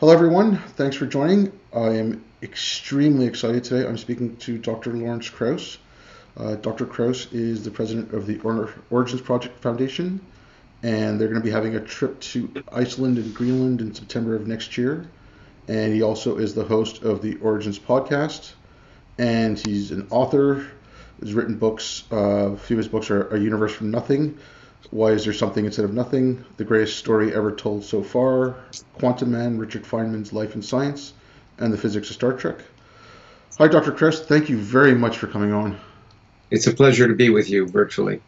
Hello, 0.00 0.14
everyone. 0.14 0.56
Thanks 0.56 0.96
for 0.96 1.04
joining. 1.04 1.52
I 1.74 1.90
am 1.90 2.24
extremely 2.42 3.26
excited 3.26 3.64
today. 3.64 3.86
I'm 3.86 3.98
speaking 3.98 4.34
to 4.38 4.56
Dr. 4.56 4.94
Lawrence 4.94 5.28
Krauss. 5.28 5.76
Uh, 6.38 6.54
Dr. 6.54 6.86
Krauss 6.86 7.30
is 7.34 7.64
the 7.64 7.70
president 7.70 8.14
of 8.14 8.26
the 8.26 8.40
Origins 8.88 9.20
Project 9.20 9.60
Foundation, 9.60 10.18
and 10.82 11.20
they're 11.20 11.28
going 11.28 11.38
to 11.38 11.44
be 11.44 11.50
having 11.50 11.76
a 11.76 11.80
trip 11.80 12.18
to 12.20 12.50
Iceland 12.72 13.18
and 13.18 13.34
Greenland 13.34 13.82
in 13.82 13.94
September 13.94 14.34
of 14.34 14.46
next 14.46 14.78
year. 14.78 15.06
And 15.68 15.92
he 15.92 16.00
also 16.00 16.38
is 16.38 16.54
the 16.54 16.64
host 16.64 17.02
of 17.02 17.20
the 17.20 17.36
Origins 17.42 17.78
podcast, 17.78 18.52
and 19.18 19.58
he's 19.58 19.90
an 19.90 20.06
author. 20.08 20.66
He's 21.22 21.34
written 21.34 21.58
books. 21.58 22.04
Uh, 22.10 22.52
a 22.52 22.56
few 22.56 22.76
of 22.76 22.78
his 22.78 22.88
books 22.88 23.10
are 23.10 23.28
A 23.34 23.38
Universe 23.38 23.74
from 23.74 23.90
Nothing, 23.90 24.38
why 24.90 25.10
Is 25.10 25.24
There 25.24 25.34
Something 25.34 25.66
Instead 25.66 25.84
of 25.84 25.94
Nothing? 25.94 26.44
The 26.56 26.64
Greatest 26.64 26.98
Story 26.98 27.34
Ever 27.34 27.52
Told 27.52 27.84
So 27.84 28.02
Far, 28.02 28.56
Quantum 28.94 29.30
Man, 29.30 29.58
Richard 29.58 29.84
Feynman's 29.84 30.32
Life 30.32 30.54
and 30.54 30.64
Science, 30.64 31.12
and 31.58 31.72
The 31.72 31.78
Physics 31.78 32.08
of 32.10 32.16
Star 32.16 32.32
Trek. 32.32 32.58
Hi, 33.58 33.68
Dr. 33.68 33.92
Krauss. 33.92 34.20
Thank 34.20 34.48
you 34.48 34.56
very 34.56 34.94
much 34.94 35.18
for 35.18 35.26
coming 35.26 35.52
on. 35.52 35.78
It's 36.50 36.66
a 36.66 36.72
pleasure 36.72 37.06
to 37.06 37.14
be 37.14 37.30
with 37.30 37.50
you 37.50 37.68
virtually. 37.68 38.20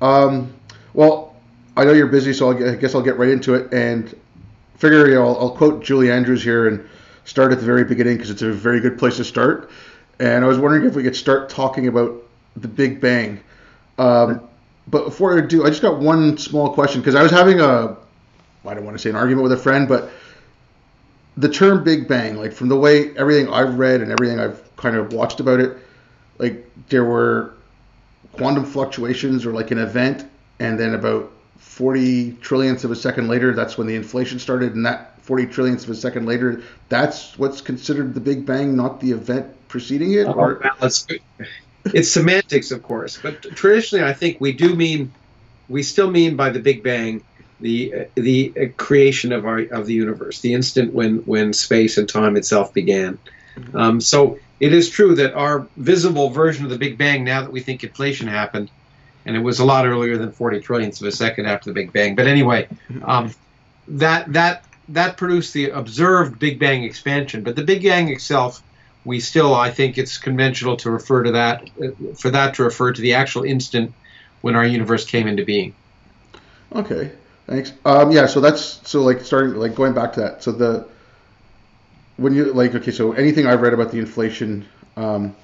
Um, 0.00 0.52
well, 0.94 1.36
I 1.76 1.84
know 1.84 1.92
you're 1.92 2.06
busy, 2.06 2.32
so 2.32 2.50
I'll, 2.50 2.70
I 2.70 2.74
guess 2.74 2.94
I'll 2.94 3.02
get 3.02 3.18
right 3.18 3.28
into 3.28 3.54
it 3.54 3.72
and 3.72 4.14
figure, 4.76 5.08
you 5.08 5.14
know, 5.14 5.28
I'll, 5.28 5.38
I'll 5.38 5.56
quote 5.56 5.84
Julie 5.84 6.10
Andrews 6.10 6.42
here 6.42 6.66
and 6.66 6.88
start 7.24 7.52
at 7.52 7.60
the 7.60 7.66
very 7.66 7.84
beginning 7.84 8.16
because 8.16 8.30
it's 8.30 8.42
a 8.42 8.52
very 8.52 8.80
good 8.80 8.98
place 8.98 9.16
to 9.18 9.24
start. 9.24 9.70
And 10.18 10.44
I 10.44 10.48
was 10.48 10.58
wondering 10.58 10.86
if 10.86 10.96
we 10.96 11.02
could 11.02 11.14
start 11.14 11.48
talking 11.48 11.86
about 11.86 12.24
the 12.56 12.68
Big 12.68 13.00
Bang. 13.00 13.40
Um, 13.98 14.48
but 14.90 15.04
before 15.04 15.36
I 15.36 15.44
do, 15.44 15.64
I 15.64 15.68
just 15.68 15.82
got 15.82 15.98
one 15.98 16.38
small 16.38 16.72
question 16.72 17.00
because 17.00 17.14
I 17.14 17.22
was 17.22 17.30
having 17.30 17.60
a, 17.60 17.96
I 18.64 18.74
don't 18.74 18.84
want 18.84 18.96
to 18.96 19.02
say 19.02 19.10
an 19.10 19.16
argument 19.16 19.42
with 19.42 19.52
a 19.52 19.56
friend, 19.56 19.88
but 19.88 20.10
the 21.36 21.48
term 21.48 21.84
Big 21.84 22.08
Bang, 22.08 22.36
like 22.36 22.52
from 22.52 22.68
the 22.68 22.76
way 22.76 23.16
everything 23.16 23.52
I've 23.52 23.78
read 23.78 24.00
and 24.00 24.10
everything 24.10 24.40
I've 24.40 24.76
kind 24.76 24.96
of 24.96 25.12
watched 25.12 25.40
about 25.40 25.60
it, 25.60 25.76
like 26.38 26.68
there 26.88 27.04
were 27.04 27.54
quantum 28.32 28.64
fluctuations 28.64 29.44
or 29.44 29.52
like 29.52 29.70
an 29.70 29.78
event, 29.78 30.28
and 30.58 30.78
then 30.78 30.94
about 30.94 31.30
40 31.58 32.32
trillionths 32.34 32.84
of 32.84 32.90
a 32.90 32.96
second 32.96 33.28
later, 33.28 33.54
that's 33.54 33.76
when 33.76 33.86
the 33.86 33.94
inflation 33.94 34.38
started, 34.38 34.74
and 34.74 34.86
that 34.86 35.20
40 35.22 35.46
trillionths 35.46 35.84
of 35.84 35.90
a 35.90 35.94
second 35.94 36.26
later, 36.26 36.62
that's 36.88 37.38
what's 37.38 37.60
considered 37.60 38.14
the 38.14 38.20
Big 38.20 38.46
Bang, 38.46 38.74
not 38.74 39.00
the 39.00 39.12
event 39.12 39.46
preceding 39.68 40.14
it. 40.14 40.26
Oh, 40.26 40.32
or... 40.32 40.60
well, 40.80 40.90
it's 41.94 42.10
semantics, 42.10 42.70
of 42.70 42.82
course, 42.82 43.18
but 43.20 43.42
traditionally, 43.42 44.04
I 44.04 44.12
think 44.12 44.40
we 44.40 44.52
do 44.52 44.74
mean 44.74 45.12
we 45.68 45.82
still 45.82 46.10
mean 46.10 46.36
by 46.36 46.50
the 46.50 46.60
Big 46.60 46.82
Bang 46.82 47.22
the 47.60 48.06
the 48.14 48.72
creation 48.76 49.32
of 49.32 49.44
our 49.44 49.58
of 49.58 49.86
the 49.86 49.94
universe, 49.94 50.40
the 50.40 50.54
instant 50.54 50.92
when 50.94 51.18
when 51.18 51.52
space 51.52 51.98
and 51.98 52.08
time 52.08 52.36
itself 52.36 52.72
began. 52.72 53.18
Mm-hmm. 53.56 53.76
Um, 53.76 54.00
so 54.00 54.38
it 54.60 54.72
is 54.72 54.90
true 54.90 55.14
that 55.16 55.34
our 55.34 55.66
visible 55.76 56.30
version 56.30 56.64
of 56.64 56.70
the 56.70 56.78
Big 56.78 56.98
Bang, 56.98 57.24
now 57.24 57.42
that 57.42 57.52
we 57.52 57.60
think 57.60 57.82
inflation 57.82 58.28
happened, 58.28 58.70
and 59.24 59.36
it 59.36 59.40
was 59.40 59.58
a 59.58 59.64
lot 59.64 59.86
earlier 59.86 60.16
than 60.16 60.32
40 60.32 60.60
trillionths 60.60 61.00
of 61.00 61.06
a 61.06 61.12
second 61.12 61.46
after 61.46 61.70
the 61.70 61.74
Big 61.74 61.92
Bang. 61.92 62.14
But 62.14 62.26
anyway, 62.26 62.68
mm-hmm. 62.88 63.04
um, 63.04 63.34
that 63.88 64.32
that 64.32 64.64
that 64.90 65.16
produced 65.16 65.52
the 65.52 65.70
observed 65.70 66.38
Big 66.38 66.58
Bang 66.58 66.84
expansion. 66.84 67.42
But 67.42 67.56
the 67.56 67.64
Big 67.64 67.82
Bang 67.82 68.08
itself 68.08 68.62
we 69.08 69.20
still, 69.20 69.54
I 69.54 69.70
think 69.70 69.96
it's 69.96 70.18
conventional 70.18 70.76
to 70.76 70.90
refer 70.90 71.22
to 71.22 71.32
that, 71.32 71.70
for 72.18 72.30
that 72.30 72.54
to 72.56 72.64
refer 72.64 72.92
to 72.92 73.00
the 73.00 73.14
actual 73.14 73.42
instant 73.42 73.94
when 74.42 74.54
our 74.54 74.66
universe 74.66 75.06
came 75.06 75.26
into 75.26 75.46
being. 75.46 75.72
Okay, 76.74 77.10
thanks. 77.46 77.72
Um, 77.86 78.10
yeah, 78.12 78.26
so 78.26 78.40
that's 78.40 78.86
so 78.86 79.00
like 79.02 79.22
starting 79.22 79.54
like 79.54 79.74
going 79.74 79.94
back 79.94 80.12
to 80.12 80.20
that. 80.20 80.42
So 80.42 80.52
the 80.52 80.86
when 82.18 82.34
you 82.34 82.52
like 82.52 82.74
okay, 82.74 82.90
so 82.90 83.12
anything 83.12 83.46
I've 83.46 83.62
read 83.62 83.72
about 83.72 83.92
the 83.92 83.98
inflation, 83.98 84.66
um, 84.98 85.34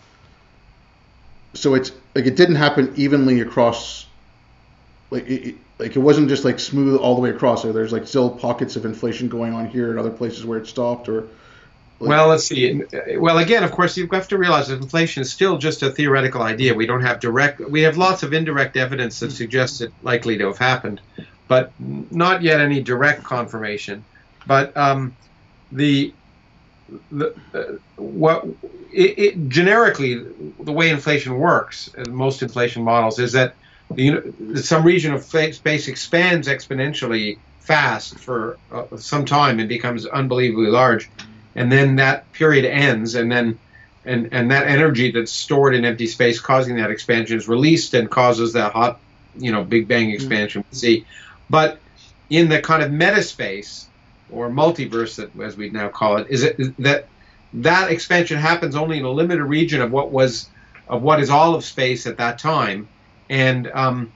so 1.55 1.75
it's 1.75 1.91
like 2.15 2.27
it 2.27 2.37
didn't 2.37 2.57
happen 2.57 2.93
evenly 2.97 3.41
across. 3.41 4.07
Like 5.11 5.27
it, 5.27 5.55
like 5.79 5.97
it 5.97 6.01
wasn't 6.01 6.29
just 6.29 6.45
like 6.45 6.61
smooth 6.61 7.01
all 7.01 7.15
the 7.15 7.23
way 7.23 7.31
across. 7.31 7.63
There's 7.63 7.93
like 7.93 8.07
still 8.07 8.29
pockets 8.29 8.77
of 8.77 8.85
inflation 8.85 9.31
going 9.31 9.55
on 9.55 9.69
here 9.69 9.89
and 9.89 9.99
other 9.99 10.11
places 10.11 10.45
where 10.45 10.59
it 10.59 10.67
stopped, 10.67 11.09
or 11.09 11.29
well, 11.99 12.29
let's 12.29 12.47
see. 12.47 12.83
Well, 13.17 13.39
again, 13.39 13.63
of 13.63 13.73
course, 13.73 13.97
you 13.97 14.09
have 14.13 14.29
to 14.29 14.39
realize 14.39 14.69
that 14.69 14.83
inflation 14.83 15.23
is 15.23 15.33
still 15.33 15.59
just 15.59 15.83
a 15.83 15.91
theoretical 15.91 16.43
idea. 16.43 16.75
We 16.75 16.87
don't 16.87 17.03
have 17.03 17.21
direct. 17.21 17.61
We 17.61 17.83
have 17.83 17.97
lots 17.97 18.23
of 18.23 18.33
indirect 18.33 18.77
evidence 18.77 19.21
that 19.21 19.31
suggests 19.33 19.81
it 19.81 19.93
likely 20.03 20.37
to 20.39 20.47
have 20.47 20.59
happened, 20.59 21.01
but 21.49 21.73
not 21.79 22.43
yet 22.43 22.61
any 22.61 22.83
direct 22.83 23.25
confirmation. 23.25 24.05
But 24.47 24.77
um, 24.77 25.17
the 25.73 26.15
the 27.11 27.35
uh, 27.55 27.63
what 27.97 28.45
it, 28.93 29.19
it, 29.19 29.49
generically 29.49 30.17
the 30.61 30.73
way 30.73 30.91
inflation 30.91 31.39
works 31.39 31.89
in 31.97 32.15
most 32.15 32.43
inflation 32.43 32.83
models 32.83 33.19
is 33.19 33.33
that 33.33 33.57
the, 33.91 34.63
some 34.63 34.85
region 34.85 35.15
of 35.15 35.25
space 35.25 35.89
expands 35.89 36.49
exponentially 36.49 37.39
fast 37.61 38.19
for 38.21 38.59
uh, 38.71 38.97
some 38.97 39.25
time 39.25 39.59
and 39.59 39.69
becomes 39.69 40.07
unbelievably 40.07 40.67
large 40.67 41.11
and 41.55 41.71
then 41.71 41.97
that 41.97 42.31
period 42.33 42.65
ends, 42.65 43.15
and 43.15 43.31
then 43.31 43.59
and 44.05 44.29
and 44.33 44.51
that 44.51 44.67
energy 44.67 45.11
that's 45.11 45.33
stored 45.33 45.75
in 45.75 45.85
empty 45.85 46.07
space 46.07 46.41
causing 46.41 46.77
that 46.77 46.91
expansion 46.91 47.37
is 47.37 47.49
released 47.49 47.95
and 47.95 48.11
causes 48.11 48.53
that 48.53 48.73
hot, 48.73 49.01
you 49.37 49.53
know, 49.53 49.65
Big 49.65 49.89
Bang 49.89 50.07
mm-hmm. 50.07 50.15
expansion 50.15 50.63
mm-hmm. 50.63 50.71
we 50.71 50.77
see. 50.77 51.07
But 51.49 51.79
in 52.31 52.49
the 52.49 52.61
kind 52.61 52.83
of 52.83 52.91
meta 52.91 53.23
space 53.23 53.87
or 54.31 54.49
multiverse, 54.51 55.17
that 55.17 55.39
as 55.41 55.57
we 55.57 55.71
now 55.71 55.89
call 55.89 56.17
it, 56.19 56.27
is 56.31 56.43
it 56.43 56.77
that 56.83 57.09
that 57.55 57.91
expansion 57.91 58.39
happens 58.39 58.75
only 58.75 58.99
in 58.99 59.05
a 59.05 59.11
limited 59.11 59.45
region 59.45 59.81
of 59.81 59.91
what 59.93 60.11
was 60.11 60.49
of 60.89 61.03
what 61.03 61.21
is 61.21 61.31
all 61.31 61.55
of 61.55 61.65
space 61.65 62.07
at 62.07 62.19
that 62.19 62.39
time, 62.39 62.89
and 63.31 63.71
um, 63.73 64.13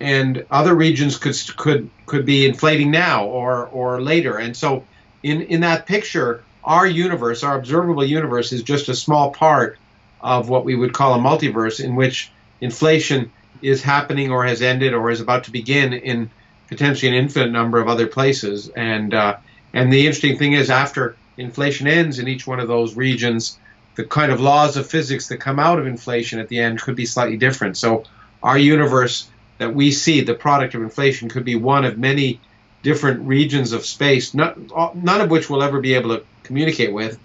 and 0.00 0.46
other 0.50 0.74
regions 0.74 1.16
could 1.18 1.36
could 1.56 1.90
could 2.06 2.24
be 2.24 2.46
inflating 2.46 2.90
now 2.90 3.26
or 3.26 3.66
or 3.66 4.00
later, 4.00 4.38
and 4.38 4.56
so 4.56 4.84
in 5.22 5.42
in 5.42 5.60
that 5.60 5.86
picture 5.86 6.42
our 6.64 6.86
universe, 6.86 7.42
our 7.42 7.58
observable 7.58 8.04
universe, 8.04 8.52
is 8.52 8.62
just 8.62 8.88
a 8.88 8.94
small 8.94 9.30
part 9.30 9.78
of 10.20 10.48
what 10.48 10.64
we 10.64 10.74
would 10.74 10.92
call 10.92 11.14
a 11.14 11.18
multiverse 11.18 11.82
in 11.82 11.96
which 11.96 12.30
inflation 12.60 13.30
is 13.62 13.82
happening 13.82 14.30
or 14.30 14.44
has 14.44 14.62
ended 14.62 14.94
or 14.94 15.10
is 15.10 15.20
about 15.20 15.44
to 15.44 15.50
begin 15.50 15.92
in 15.92 16.30
potentially 16.68 17.08
an 17.08 17.14
infinite 17.14 17.50
number 17.50 17.80
of 17.80 17.88
other 17.88 18.06
places. 18.06 18.68
And 18.68 19.14
uh, 19.14 19.36
and 19.72 19.92
the 19.92 20.06
interesting 20.06 20.38
thing 20.38 20.52
is, 20.52 20.70
after 20.70 21.16
inflation 21.36 21.86
ends 21.86 22.18
in 22.18 22.28
each 22.28 22.46
one 22.46 22.60
of 22.60 22.68
those 22.68 22.96
regions, 22.96 23.58
the 23.94 24.04
kind 24.04 24.32
of 24.32 24.40
laws 24.40 24.76
of 24.76 24.88
physics 24.88 25.28
that 25.28 25.38
come 25.38 25.58
out 25.58 25.78
of 25.78 25.86
inflation 25.86 26.38
at 26.38 26.48
the 26.48 26.58
end 26.58 26.80
could 26.80 26.96
be 26.96 27.06
slightly 27.06 27.36
different. 27.36 27.76
So 27.76 28.04
our 28.42 28.58
universe 28.58 29.28
that 29.58 29.74
we 29.74 29.90
see, 29.90 30.20
the 30.20 30.34
product 30.34 30.74
of 30.74 30.82
inflation, 30.82 31.28
could 31.28 31.44
be 31.44 31.56
one 31.56 31.84
of 31.84 31.98
many 31.98 32.40
different 32.82 33.26
regions 33.26 33.72
of 33.72 33.84
space, 33.84 34.34
not, 34.34 34.56
none 34.94 35.20
of 35.20 35.30
which 35.30 35.50
we'll 35.50 35.64
ever 35.64 35.80
be 35.80 35.94
able 35.94 36.16
to 36.16 36.24
communicate 36.48 36.92
with. 36.92 37.18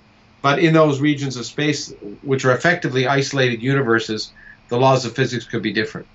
But 0.44 0.60
in 0.60 0.74
those 0.74 1.00
regions 1.00 1.38
of 1.38 1.46
space, 1.46 1.94
which 2.22 2.44
are 2.46 2.52
effectively 2.52 3.08
isolated 3.08 3.64
universes, 3.64 4.32
the 4.68 4.78
laws 4.78 5.06
of 5.06 5.16
physics 5.16 5.46
could 5.46 5.64
be 5.64 5.72
different. 5.72 6.06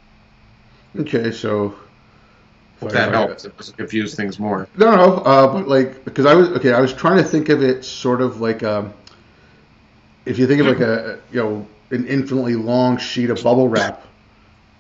Okay, 0.97 1.33
so 1.33 1.75
if 2.83 2.93
that 2.93 3.13
helps, 3.13 3.47
it 3.47 3.57
doesn't 3.57 3.77
confuse 3.77 4.15
things 4.15 4.39
more. 4.39 4.69
No, 4.77 4.95
no, 4.95 5.15
uh, 5.17 5.53
but 5.53 5.67
like 5.67 6.05
because 6.05 6.27
I 6.27 6.35
was 6.35 6.51
okay, 6.51 6.73
I 6.73 6.81
was 6.81 6.93
trying 6.93 7.17
to 7.17 7.25
think 7.25 7.49
of 7.49 7.63
it 7.63 7.85
sort 7.85 8.21
of 8.21 8.41
like 8.41 8.63
um, 8.63 8.93
if 10.27 10.39
you 10.39 10.47
think 10.47 10.61
of 10.61 10.67
like 10.67 10.81
a 10.81 11.19
you 11.33 11.43
know 11.43 11.67
an 11.91 12.07
infinitely 12.07 12.55
long 12.55 12.99
sheet 12.99 13.31
of 13.31 13.43
bubble 13.43 13.69
wrap, 13.69 14.05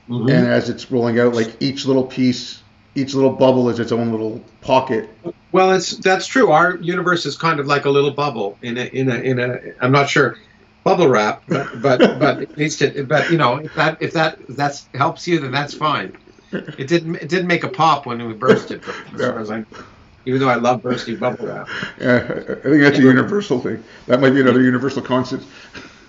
mm-hmm. 0.08 0.28
and 0.28 0.46
as 0.46 0.68
it's 0.68 0.90
rolling 0.90 1.18
out, 1.18 1.34
like 1.34 1.56
each 1.60 1.86
little 1.86 2.04
piece 2.04 2.62
each 2.98 3.14
little 3.14 3.32
bubble 3.32 3.68
is 3.68 3.78
its 3.78 3.92
own 3.92 4.10
little 4.10 4.44
pocket. 4.60 5.08
Well, 5.52 5.72
it's 5.72 5.96
that's 5.98 6.26
true. 6.26 6.50
Our 6.50 6.76
universe 6.76 7.24
is 7.26 7.36
kind 7.36 7.60
of 7.60 7.66
like 7.66 7.84
a 7.84 7.90
little 7.90 8.10
bubble 8.10 8.58
in 8.62 8.76
a 8.76 8.84
in 8.84 9.10
a 9.10 9.14
in 9.14 9.38
a. 9.38 9.58
I'm 9.80 9.92
not 9.92 10.08
sure 10.08 10.36
bubble 10.84 11.08
wrap, 11.08 11.42
but 11.48 11.82
but 11.82 11.98
but 12.18 12.42
it 12.42 12.56
needs 12.56 12.76
to. 12.76 13.04
But 13.04 13.30
you 13.30 13.38
know, 13.38 13.56
if 13.56 13.74
that 13.74 13.98
if 14.00 14.12
that 14.14 14.38
that 14.56 14.82
helps 14.94 15.26
you, 15.26 15.38
then 15.38 15.52
that's 15.52 15.74
fine. 15.74 16.16
It 16.52 16.88
didn't 16.88 17.16
it 17.16 17.28
didn't 17.28 17.46
make 17.46 17.64
a 17.64 17.68
pop 17.68 18.06
when 18.06 18.26
we 18.26 18.34
burst 18.34 18.70
it. 18.70 18.82
even 20.24 20.40
though 20.40 20.48
I 20.48 20.56
love 20.56 20.82
bursting 20.82 21.16
bubble 21.16 21.46
wrap. 21.46 21.68
Yeah, 22.00 22.16
I 22.16 22.54
think 22.54 22.82
that's 22.82 22.98
a 22.98 23.02
universal 23.02 23.60
thing. 23.60 23.82
That 24.06 24.20
might 24.20 24.30
be 24.30 24.40
another 24.40 24.62
universal 24.62 25.02
constant. 25.02 25.44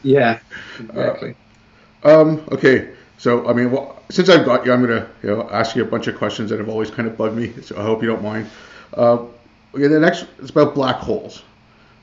Yeah, 0.04 0.40
exactly. 0.80 1.36
Uh, 2.04 2.22
um, 2.22 2.48
okay, 2.52 2.90
so 3.20 3.48
I 3.48 3.54
mean, 3.54 3.70
well, 3.70 4.02
since 4.10 4.30
I've 4.30 4.46
got 4.46 4.66
you, 4.66 4.72
I'm 4.72 4.82
gonna 4.82 5.08
you 5.22 5.30
know 5.30 5.48
ask 5.52 5.76
you 5.76 5.84
a 5.84 5.86
bunch 5.86 6.08
of 6.08 6.18
questions 6.18 6.50
that 6.50 6.58
have 6.58 6.70
always 6.70 6.90
kind 6.90 7.08
of 7.08 7.18
bugged 7.18 7.36
me. 7.36 7.54
So 7.62 7.78
I 7.78 7.84
hope 7.84 8.02
you 8.02 8.08
don't 8.08 8.24
mind. 8.24 8.50
Uh, 8.96 9.26
okay, 9.76 9.88
the 9.88 10.00
next 10.00 10.26
is 10.40 10.50
about 10.50 10.74
black 10.74 10.96
holes, 10.96 11.44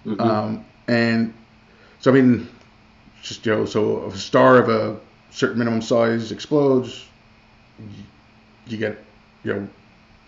mm-hmm. 0.04 0.20
um, 0.20 0.64
and 0.88 1.32
so 2.00 2.10
I 2.10 2.14
mean, 2.14 2.48
just 3.22 3.46
you 3.46 3.52
know, 3.52 3.64
so 3.64 4.04
a 4.04 4.16
star 4.16 4.58
of 4.58 4.68
a 4.68 5.00
certain 5.30 5.58
minimum 5.58 5.80
size 5.80 6.32
explodes, 6.32 7.06
you 8.66 8.76
get 8.76 9.02
you 9.42 9.54
know 9.54 9.69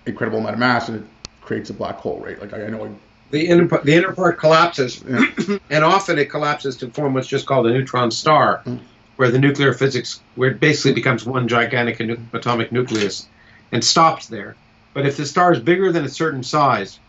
incredible 0.06 0.38
amount 0.38 0.54
of 0.54 0.58
mass, 0.58 0.88
and 0.88 1.02
it 1.02 1.06
creates 1.42 1.68
a 1.68 1.74
black 1.74 1.96
hole, 1.96 2.18
right? 2.20 2.40
Like 2.40 2.54
I, 2.54 2.64
I 2.64 2.70
know 2.70 2.98
the 3.30 3.46
inner 3.46 3.66
the 3.66 3.92
inner 3.94 4.12
part 4.14 4.38
collapses, 4.38 5.02
and 5.70 5.84
often 5.84 6.18
it 6.18 6.30
collapses 6.30 6.78
to 6.78 6.88
form 6.88 7.12
what's 7.12 7.28
just 7.28 7.44
called 7.44 7.66
a 7.66 7.70
neutron 7.70 8.10
star, 8.10 8.62
Mm. 8.64 8.80
Where 9.18 9.32
the 9.32 9.38
nuclear 9.38 9.72
physics 9.72 10.20
where 10.36 10.52
it 10.52 10.60
basically 10.60 10.92
becomes 10.92 11.26
one 11.26 11.48
gigantic 11.48 11.98
atomic 12.32 12.70
nucleus, 12.70 13.26
and 13.72 13.84
stops 13.84 14.28
there. 14.28 14.54
But 14.94 15.06
if 15.06 15.16
the 15.16 15.26
star 15.26 15.52
is 15.52 15.58
bigger 15.58 15.90
than 15.90 16.04
a 16.04 16.08
certain 16.08 16.44
size, 16.44 17.00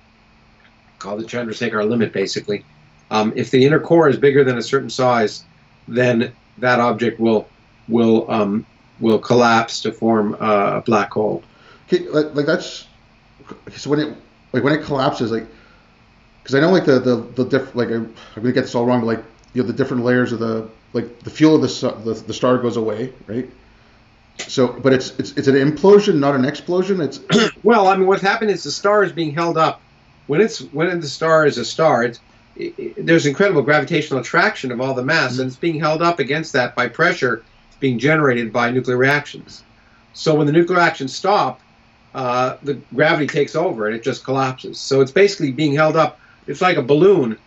called 0.97 1.19
the 1.19 1.25
Chandrasekhar 1.25 1.87
limit, 1.87 2.11
basically, 2.11 2.65
um, 3.11 3.31
if 3.35 3.51
the 3.51 3.63
inner 3.63 3.79
core 3.79 4.09
is 4.09 4.17
bigger 4.17 4.43
than 4.43 4.57
a 4.57 4.61
certain 4.63 4.89
size, 4.89 5.43
then 5.87 6.33
that 6.57 6.79
object 6.79 7.19
will 7.19 7.47
will 7.87 8.29
um, 8.31 8.65
will 8.99 9.19
collapse 9.19 9.79
to 9.83 9.91
form 9.91 10.35
uh, 10.39 10.77
a 10.77 10.81
black 10.81 11.11
hole. 11.11 11.43
Okay, 11.85 12.07
like, 12.07 12.33
like 12.33 12.47
that's 12.47 12.87
so 13.77 13.87
when 13.91 13.99
it 13.99 14.17
like 14.51 14.63
when 14.63 14.73
it 14.73 14.83
collapses, 14.83 15.31
like 15.31 15.45
because 16.41 16.55
I 16.55 16.59
know 16.59 16.71
like 16.71 16.85
the 16.85 16.99
the 16.99 17.17
the 17.35 17.45
diff 17.45 17.75
like 17.75 17.89
I, 17.89 17.97
I'm 17.97 18.15
gonna 18.35 18.51
get 18.51 18.61
this 18.61 18.73
all 18.73 18.87
wrong, 18.87 19.01
but 19.01 19.05
like 19.05 19.23
you 19.53 19.61
know 19.61 19.67
the 19.67 19.73
different 19.73 20.03
layers 20.03 20.31
of 20.31 20.39
the 20.39 20.67
like 20.93 21.19
the 21.19 21.29
fuel 21.29 21.55
of 21.55 21.61
the 21.61 21.91
the, 22.03 22.13
the 22.27 22.33
star 22.33 22.57
goes 22.59 22.77
away, 22.77 23.13
right? 23.27 23.49
So, 24.39 24.67
but 24.79 24.93
it's 24.93 25.11
it's 25.19 25.31
it's 25.33 25.47
an 25.47 25.55
implosion, 25.55 26.19
not 26.19 26.35
an 26.35 26.45
explosion. 26.45 27.01
It's 27.01 27.19
Well, 27.63 27.87
I 27.87 27.95
mean, 27.97 28.07
what's 28.07 28.21
happened 28.21 28.51
is 28.51 28.63
the 28.63 28.71
star 28.71 29.03
is 29.03 29.11
being 29.11 29.33
held 29.33 29.57
up. 29.57 29.83
When 30.27 30.41
it's 30.41 30.59
when 30.71 30.99
the 30.99 31.07
star 31.07 31.45
is 31.45 31.57
a 31.57 31.65
star, 31.65 32.03
it's, 32.03 32.19
it, 32.55 32.75
it- 32.77 33.05
there's 33.05 33.25
incredible 33.25 33.61
gravitational 33.63 34.21
attraction 34.21 34.71
of 34.71 34.81
all 34.81 34.93
the 34.93 35.03
mass, 35.05 35.39
and 35.39 35.47
it's 35.47 35.57
being 35.57 35.79
held 35.79 36.01
up 36.01 36.19
against 36.19 36.53
that 36.53 36.75
by 36.75 36.87
pressure 36.87 37.45
being 37.79 37.99
generated 37.99 38.51
by 38.53 38.71
nuclear 38.71 38.97
reactions. 38.97 39.65
So 40.13 40.35
when 40.35 40.47
the 40.47 40.53
nuclear 40.53 40.77
reactions 40.79 41.15
stop, 41.15 41.61
uh, 42.13 42.57
the 42.63 42.83
gravity 42.93 43.27
takes 43.27 43.55
over 43.55 43.87
and 43.87 43.95
it 43.95 44.03
just 44.03 44.23
collapses. 44.23 44.81
So 44.83 45.01
it's 45.01 45.11
basically 45.11 45.51
being 45.53 45.75
held 45.75 45.95
up. 45.95 46.19
It's 46.47 46.61
like 46.61 46.77
a 46.77 46.81
balloon 46.83 47.39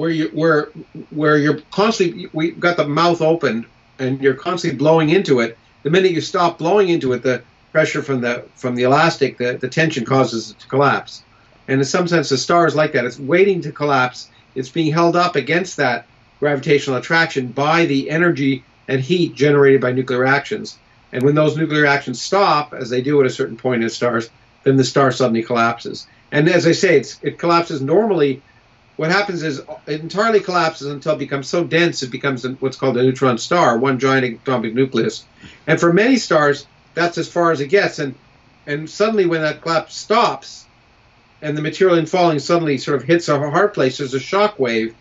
where 0.00 0.08
you 0.08 0.28
where 0.28 0.70
where 1.10 1.36
you're 1.36 1.60
constantly 1.70 2.30
we've 2.32 2.58
got 2.58 2.78
the 2.78 2.88
mouth 2.88 3.20
open 3.20 3.66
and 3.98 4.18
you're 4.22 4.34
constantly 4.34 4.78
blowing 4.78 5.10
into 5.10 5.40
it. 5.40 5.58
The 5.82 5.90
minute 5.90 6.12
you 6.12 6.22
stop 6.22 6.56
blowing 6.56 6.88
into 6.88 7.12
it, 7.12 7.22
the 7.22 7.42
pressure 7.70 8.02
from 8.02 8.22
the 8.22 8.44
from 8.54 8.74
the 8.74 8.84
elastic, 8.84 9.36
the, 9.36 9.58
the 9.58 9.68
tension 9.68 10.06
causes 10.06 10.52
it 10.52 10.58
to 10.60 10.68
collapse. 10.68 11.22
And 11.68 11.80
in 11.80 11.84
some 11.84 12.08
sense, 12.08 12.30
the 12.30 12.38
star 12.38 12.66
is 12.66 12.74
like 12.74 12.92
that. 12.92 13.04
It's 13.04 13.18
waiting 13.18 13.60
to 13.60 13.72
collapse. 13.72 14.30
It's 14.54 14.70
being 14.70 14.90
held 14.90 15.16
up 15.16 15.36
against 15.36 15.76
that 15.76 16.06
gravitational 16.40 16.96
attraction 16.96 17.48
by 17.48 17.84
the 17.84 18.10
energy 18.10 18.64
and 18.88 19.02
heat 19.02 19.34
generated 19.34 19.82
by 19.82 19.92
nuclear 19.92 20.20
reactions. 20.20 20.78
And 21.12 21.22
when 21.22 21.34
those 21.34 21.58
nuclear 21.58 21.82
reactions 21.82 22.22
stop, 22.22 22.72
as 22.72 22.88
they 22.88 23.02
do 23.02 23.20
at 23.20 23.26
a 23.26 23.30
certain 23.30 23.58
point 23.58 23.82
in 23.82 23.90
stars, 23.90 24.30
then 24.64 24.76
the 24.76 24.84
star 24.84 25.12
suddenly 25.12 25.42
collapses. 25.42 26.06
And 26.32 26.48
as 26.48 26.66
I 26.66 26.72
say, 26.72 26.96
it's, 26.96 27.18
it 27.22 27.38
collapses 27.38 27.82
normally. 27.82 28.42
What 29.00 29.10
happens 29.10 29.42
is 29.42 29.62
it 29.86 30.02
entirely 30.02 30.40
collapses 30.40 30.88
until 30.88 31.14
it 31.14 31.18
becomes 31.20 31.48
so 31.48 31.64
dense 31.64 32.02
it 32.02 32.10
becomes 32.10 32.46
what's 32.60 32.76
called 32.76 32.98
a 32.98 33.02
neutron 33.02 33.38
star, 33.38 33.78
one 33.78 33.98
giant 33.98 34.42
atomic 34.42 34.74
nucleus. 34.74 35.24
And 35.66 35.80
for 35.80 35.90
many 35.90 36.18
stars, 36.18 36.66
that's 36.92 37.16
as 37.16 37.26
far 37.26 37.50
as 37.50 37.62
it 37.62 37.68
gets. 37.68 37.98
And 37.98 38.14
and 38.66 38.90
suddenly, 38.90 39.24
when 39.24 39.40
that 39.40 39.62
collapse 39.62 39.96
stops, 39.96 40.66
and 41.40 41.56
the 41.56 41.62
material 41.62 41.96
in 41.96 42.04
falling 42.04 42.40
suddenly 42.40 42.76
sort 42.76 43.00
of 43.00 43.04
hits 43.04 43.30
a 43.30 43.38
hard 43.38 43.72
place, 43.72 43.96
there's 43.96 44.12
a 44.12 44.20
shock 44.20 44.58
wave 44.58 44.94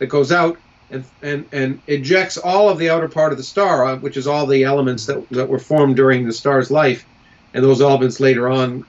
that 0.00 0.08
goes 0.08 0.32
out 0.32 0.58
and, 0.90 1.04
and, 1.22 1.46
and 1.50 1.80
ejects 1.86 2.36
all 2.36 2.68
of 2.68 2.76
the 2.76 2.90
outer 2.90 3.08
part 3.08 3.32
of 3.32 3.38
the 3.38 3.44
star, 3.44 3.86
uh, 3.86 3.96
which 3.96 4.18
is 4.18 4.26
all 4.26 4.44
the 4.44 4.64
elements 4.64 5.06
that, 5.06 5.26
that 5.30 5.48
were 5.48 5.58
formed 5.58 5.96
during 5.96 6.26
the 6.26 6.32
star's 6.34 6.70
life. 6.70 7.06
And 7.54 7.64
those 7.64 7.80
elements 7.80 8.20
later 8.20 8.50
on 8.50 8.84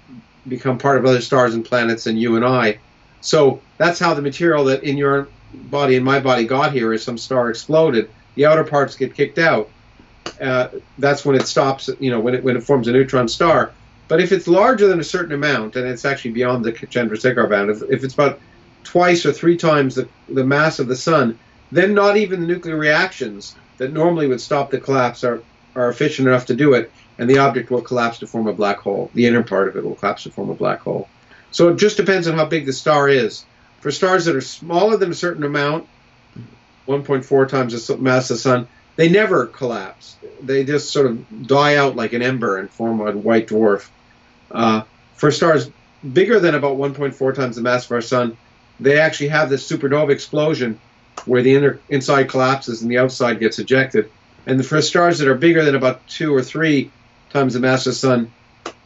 become 0.45 0.77
part 0.77 0.97
of 0.97 1.05
other 1.05 1.21
stars 1.21 1.53
and 1.53 1.63
planets 1.63 2.05
and 2.05 2.19
you 2.19 2.35
and 2.35 2.43
I. 2.43 2.79
So 3.21 3.61
that's 3.77 3.99
how 3.99 4.13
the 4.13 4.21
material 4.21 4.65
that 4.65 4.83
in 4.83 4.97
your 4.97 5.27
body 5.53 5.95
and 5.95 6.05
my 6.05 6.19
body 6.19 6.45
got 6.45 6.73
here 6.73 6.93
is 6.93 7.03
some 7.03 7.17
star 7.17 7.49
exploded. 7.49 8.09
The 8.35 8.45
outer 8.45 8.63
parts 8.63 8.95
get 8.95 9.15
kicked 9.15 9.39
out. 9.39 9.69
Uh, 10.41 10.69
that's 10.97 11.25
when 11.25 11.35
it 11.35 11.47
stops, 11.47 11.89
you 11.99 12.11
know, 12.11 12.19
when 12.19 12.35
it, 12.35 12.43
when 12.43 12.57
it 12.57 12.63
forms 12.63 12.87
a 12.87 12.91
neutron 12.91 13.27
star. 13.27 13.71
But 14.07 14.21
if 14.21 14.31
it's 14.31 14.47
larger 14.47 14.87
than 14.87 14.99
a 14.99 15.03
certain 15.03 15.33
amount, 15.33 15.75
and 15.75 15.87
it's 15.87 16.05
actually 16.05 16.31
beyond 16.31 16.63
the 16.63 16.71
Chandrasekhar 16.71 17.49
band, 17.49 17.69
if, 17.69 17.81
if 17.89 18.03
it's 18.03 18.13
about 18.13 18.39
twice 18.83 19.25
or 19.25 19.33
three 19.33 19.57
times 19.57 19.95
the, 19.95 20.07
the 20.29 20.43
mass 20.43 20.79
of 20.79 20.87
the 20.87 20.95
sun, 20.95 21.37
then 21.71 21.93
not 21.93 22.15
even 22.17 22.41
the 22.41 22.47
nuclear 22.47 22.77
reactions 22.77 23.55
that 23.77 23.91
normally 23.91 24.27
would 24.27 24.41
stop 24.41 24.71
the 24.71 24.79
collapse 24.79 25.23
are, 25.23 25.41
are 25.75 25.89
efficient 25.89 26.27
enough 26.27 26.45
to 26.45 26.55
do 26.55 26.73
it, 26.73 26.91
and 27.17 27.29
the 27.29 27.37
object 27.37 27.69
will 27.69 27.81
collapse 27.81 28.19
to 28.19 28.27
form 28.27 28.47
a 28.47 28.53
black 28.53 28.77
hole. 28.77 29.11
The 29.13 29.25
inner 29.25 29.43
part 29.43 29.67
of 29.67 29.75
it 29.75 29.83
will 29.83 29.95
collapse 29.95 30.23
to 30.23 30.31
form 30.31 30.49
a 30.49 30.55
black 30.55 30.79
hole. 30.79 31.09
So 31.51 31.69
it 31.69 31.77
just 31.77 31.97
depends 31.97 32.27
on 32.27 32.35
how 32.35 32.45
big 32.45 32.65
the 32.65 32.73
star 32.73 33.09
is. 33.09 33.45
For 33.79 33.91
stars 33.91 34.25
that 34.25 34.35
are 34.35 34.41
smaller 34.41 34.97
than 34.97 35.11
a 35.11 35.15
certain 35.15 35.43
amount, 35.43 35.87
1.4 36.87 37.49
times 37.49 37.87
the 37.87 37.97
mass 37.97 38.29
of 38.29 38.37
the 38.37 38.41
sun, 38.41 38.67
they 38.95 39.09
never 39.09 39.45
collapse. 39.45 40.17
They 40.41 40.63
just 40.63 40.91
sort 40.91 41.05
of 41.05 41.47
die 41.47 41.75
out 41.75 41.95
like 41.95 42.13
an 42.13 42.21
ember 42.21 42.57
and 42.57 42.69
form 42.69 43.01
a 43.01 43.11
white 43.11 43.47
dwarf. 43.47 43.87
Uh, 44.49 44.83
for 45.15 45.31
stars 45.31 45.69
bigger 46.13 46.39
than 46.39 46.55
about 46.55 46.77
1.4 46.77 47.35
times 47.35 47.55
the 47.55 47.61
mass 47.61 47.85
of 47.85 47.91
our 47.91 48.01
sun, 48.01 48.37
they 48.79 48.99
actually 48.99 49.29
have 49.29 49.49
this 49.49 49.69
supernova 49.69 50.11
explosion 50.11 50.79
where 51.25 51.41
the 51.41 51.55
inner 51.55 51.79
inside 51.89 52.29
collapses 52.29 52.81
and 52.81 52.89
the 52.89 52.97
outside 52.97 53.39
gets 53.39 53.59
ejected. 53.59 54.09
And 54.45 54.65
for 54.65 54.81
stars 54.81 55.19
that 55.19 55.27
are 55.27 55.35
bigger 55.35 55.63
than 55.63 55.75
about 55.75 56.07
two 56.07 56.33
or 56.33 56.41
three 56.41 56.91
times 57.31 57.53
the 57.53 57.59
mass 57.59 57.85
of 57.85 57.91
the 57.91 57.95
sun, 57.95 58.31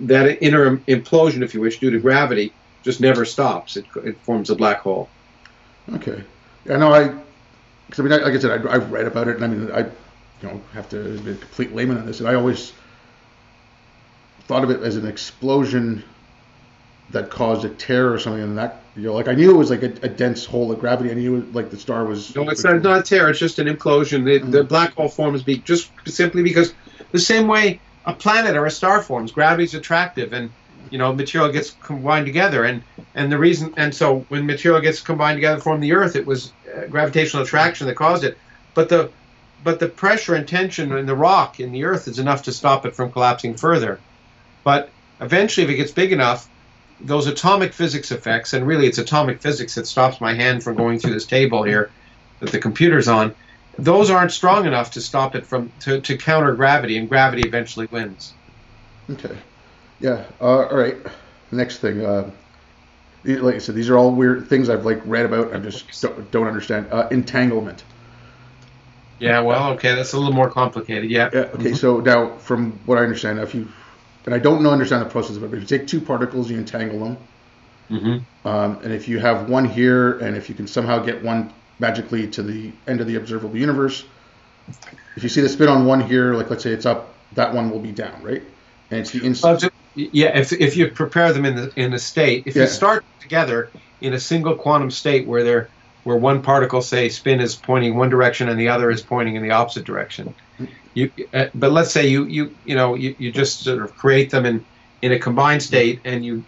that 0.01 0.41
inner 0.41 0.77
implosion, 0.77 1.43
if 1.43 1.53
you 1.53 1.61
wish, 1.61 1.79
due 1.79 1.91
to 1.91 1.99
gravity, 1.99 2.51
just 2.83 3.01
never 3.01 3.25
stops. 3.25 3.77
It, 3.77 3.87
it 4.05 4.23
forms 4.25 4.49
a 4.49 4.55
black 4.55 4.79
hole. 4.81 5.13
okay. 5.95 6.23
I 6.69 6.77
know 6.77 6.93
I 6.93 7.07
because 7.87 7.99
I 7.99 8.03
mean, 8.03 8.13
I- 8.13 8.23
like 8.23 8.33
I 8.33 8.39
said, 8.39 8.65
I, 8.67 8.73
I've 8.73 8.91
read 8.91 9.07
about 9.07 9.27
it, 9.27 9.35
and 9.35 9.43
I 9.45 9.47
mean, 9.47 9.71
I 9.71 9.79
you 9.81 10.47
know 10.49 10.61
have 10.73 10.89
to 10.89 11.19
be 11.19 11.31
a 11.31 11.35
complete 11.35 11.73
layman 11.73 11.97
on 11.97 12.05
this, 12.05 12.19
and 12.19 12.29
I 12.29 12.35
always 12.35 12.73
thought 14.41 14.63
of 14.63 14.69
it 14.69 14.81
as 14.81 14.95
an 14.97 15.07
explosion 15.07 16.03
that 17.09 17.29
caused 17.29 17.65
a 17.65 17.69
tear 17.69 18.13
or 18.13 18.19
something, 18.19 18.41
and 18.41 18.57
that 18.57 18.83
you 18.95 19.03
know, 19.03 19.13
like 19.13 19.27
I 19.27 19.33
knew 19.33 19.51
it 19.51 19.57
was 19.57 19.69
like 19.69 19.83
a, 19.83 19.93
a 20.03 20.09
dense 20.09 20.45
hole 20.45 20.71
of 20.71 20.79
gravity. 20.79 21.11
I 21.11 21.13
knew 21.13 21.37
it, 21.37 21.53
like 21.53 21.69
the 21.69 21.77
star 21.77 22.05
was. 22.05 22.35
No, 22.35 22.49
it's 22.49 22.63
not, 22.63 22.81
not 22.81 22.99
a 22.99 23.03
tear. 23.03 23.29
It's 23.29 23.39
just 23.39 23.59
an 23.59 23.67
implosion. 23.67 24.23
The, 24.25 24.39
the 24.49 24.63
Mhm. 24.63 24.69
black 24.69 24.93
hole 24.95 25.09
forms 25.09 25.43
be 25.43 25.57
just 25.61 25.91
simply 26.07 26.43
because 26.43 26.73
the 27.11 27.19
same 27.19 27.47
way 27.47 27.81
a 28.05 28.13
planet 28.13 28.55
or 28.55 28.65
a 28.65 28.71
star 28.71 29.01
forms, 29.03 29.31
gravity's 29.31 29.73
attractive, 29.73 30.33
and 30.33 30.51
you 30.91 30.97
know 30.97 31.11
material 31.13 31.51
gets 31.51 31.71
combined 31.71 32.27
together. 32.27 32.65
And 32.65 32.83
and 33.15 33.31
the 33.31 33.39
reason, 33.39 33.73
and 33.77 33.93
so 33.95 34.19
when 34.29 34.45
material 34.45 34.81
gets 34.81 35.01
combined 35.01 35.37
together 35.37 35.55
to 35.57 35.63
form 35.63 35.81
the 35.81 35.93
Earth, 35.93 36.15
it 36.15 36.27
was 36.27 36.51
gravitational 36.89 37.43
attraction 37.43 37.87
that 37.87 37.95
caused 37.95 38.23
it. 38.23 38.37
But 38.75 38.89
the 38.89 39.09
but 39.63 39.79
the 39.79 39.87
pressure 39.87 40.35
and 40.35 40.47
tension 40.47 40.91
in 40.91 41.05
the 41.05 41.15
rock 41.15 41.59
in 41.59 41.71
the 41.71 41.85
Earth 41.85 42.07
is 42.07 42.19
enough 42.19 42.43
to 42.43 42.51
stop 42.51 42.85
it 42.85 42.95
from 42.95 43.11
collapsing 43.11 43.55
further. 43.55 43.99
But 44.63 44.89
eventually, 45.19 45.65
if 45.65 45.71
it 45.71 45.75
gets 45.75 45.91
big 45.91 46.11
enough, 46.11 46.49
those 46.99 47.27
atomic 47.27 47.73
physics 47.73 48.11
effects, 48.11 48.53
and 48.53 48.65
really 48.67 48.87
it's 48.87 48.97
atomic 48.97 49.41
physics 49.41 49.75
that 49.75 49.87
stops 49.87 50.21
my 50.21 50.33
hand 50.33 50.63
from 50.63 50.75
going 50.75 50.99
through 50.99 51.13
this 51.13 51.25
table 51.25 51.63
here 51.63 51.91
that 52.39 52.51
the 52.51 52.59
computer's 52.59 53.07
on, 53.07 53.33
those 53.77 54.09
aren't 54.09 54.31
strong 54.31 54.65
enough 54.65 54.91
to 54.91 55.01
stop 55.01 55.35
it 55.35 55.45
from 55.45 55.71
to, 55.81 56.01
to 56.01 56.17
counter 56.17 56.53
gravity, 56.53 56.97
and 56.97 57.09
gravity 57.09 57.47
eventually 57.47 57.87
wins. 57.91 58.33
Okay. 59.09 59.35
Yeah. 60.01 60.25
Uh, 60.39 60.67
all 60.67 60.77
right. 60.77 60.97
Next 61.51 61.77
thing. 61.79 62.05
Uh, 62.05 62.31
like 63.23 63.55
I 63.55 63.57
said, 63.59 63.75
these 63.75 63.89
are 63.89 63.97
all 63.97 64.11
weird 64.11 64.47
things 64.47 64.69
I've 64.69 64.85
like 64.85 65.01
read 65.05 65.25
about. 65.25 65.53
I 65.53 65.59
just 65.59 66.01
don't, 66.01 66.31
don't 66.31 66.47
understand. 66.47 66.87
Uh, 66.91 67.07
entanglement. 67.11 67.83
Yeah, 69.19 69.41
well, 69.41 69.73
okay, 69.73 69.93
that's 69.93 70.13
a 70.13 70.17
little 70.17 70.33
more 70.33 70.49
complicated. 70.49 71.11
Yeah. 71.11 71.29
Yeah. 71.31 71.39
Okay. 71.53 71.73
So 71.73 71.99
now, 71.99 72.37
from 72.37 72.71
what 72.85 72.97
I 72.97 73.03
understand, 73.03 73.39
if 73.39 73.53
you 73.53 73.67
and 74.25 74.33
I 74.33 74.39
don't 74.39 74.63
know 74.63 74.71
understand 74.71 75.05
the 75.05 75.09
process 75.09 75.35
of 75.37 75.43
it, 75.43 75.51
but 75.51 75.57
if 75.57 75.71
you 75.71 75.77
take 75.77 75.87
two 75.87 76.01
particles, 76.01 76.49
you 76.49 76.57
entangle 76.57 76.99
them, 76.99 77.17
hmm 77.89 78.17
um, 78.47 78.79
and 78.83 78.91
if 78.91 79.07
you 79.07 79.19
have 79.19 79.49
one 79.49 79.65
here, 79.65 80.17
and 80.19 80.35
if 80.35 80.49
you 80.49 80.55
can 80.55 80.65
somehow 80.67 80.99
get 80.99 81.23
one 81.23 81.53
magically 81.79 82.27
to 82.29 82.41
the 82.41 82.71
end 82.87 83.01
of 83.01 83.07
the 83.07 83.15
observable 83.17 83.55
universe, 83.57 84.03
if 85.15 85.21
you 85.23 85.29
see 85.29 85.41
the 85.41 85.49
spin 85.49 85.67
on 85.67 85.85
one 85.85 86.01
here, 86.01 86.33
like 86.33 86.49
let's 86.49 86.63
say 86.63 86.71
it's 86.71 86.87
up, 86.87 87.13
that 87.33 87.53
one 87.53 87.69
will 87.69 87.79
be 87.79 87.91
down, 87.91 88.23
right? 88.23 88.41
And 88.89 88.99
it's 89.01 89.11
the 89.11 89.19
ju- 89.57 89.69
yeah, 89.95 90.37
if, 90.37 90.53
if 90.53 90.77
you 90.77 90.89
prepare 90.89 91.33
them 91.33 91.45
in 91.45 91.55
the 91.55 91.71
in 91.75 91.93
a 91.93 91.99
state, 91.99 92.43
if 92.47 92.55
Yeah. 92.55 92.63
you 92.63 92.67
start 92.67 93.05
together 93.19 93.71
in 93.99 94.13
a 94.13 94.19
single 94.19 94.55
quantum 94.55 94.89
state 94.91 95.27
where 95.27 95.43
they're 95.43 95.71
where 96.03 96.17
one 96.17 96.41
particle, 96.41 96.81
say, 96.81 97.09
spin 97.09 97.39
is 97.39 97.55
pointing 97.55 97.95
one 97.95 98.09
direction 98.09 98.49
and 98.49 98.59
the 98.59 98.69
other 98.69 98.89
is 98.89 99.03
pointing 99.03 99.35
in 99.35 99.43
the 99.43 99.51
opposite 99.51 99.85
direction, 99.85 100.33
you. 100.93 101.11
Uh, 101.33 101.45
but 101.53 101.71
let's 101.71 101.91
say 101.91 102.07
you 102.07 102.25
you 102.25 102.55
you 102.63 102.75
know 102.75 102.95
you, 102.95 103.15
you 103.19 103.31
just 103.31 103.63
sort 103.63 103.83
of 103.83 103.93
create 103.95 104.31
them 104.31 104.45
in 104.45 104.65
in 105.01 105.11
a 105.11 105.19
combined 105.19 105.61
state 105.61 106.01
and 106.05 106.23
you 106.25 106.45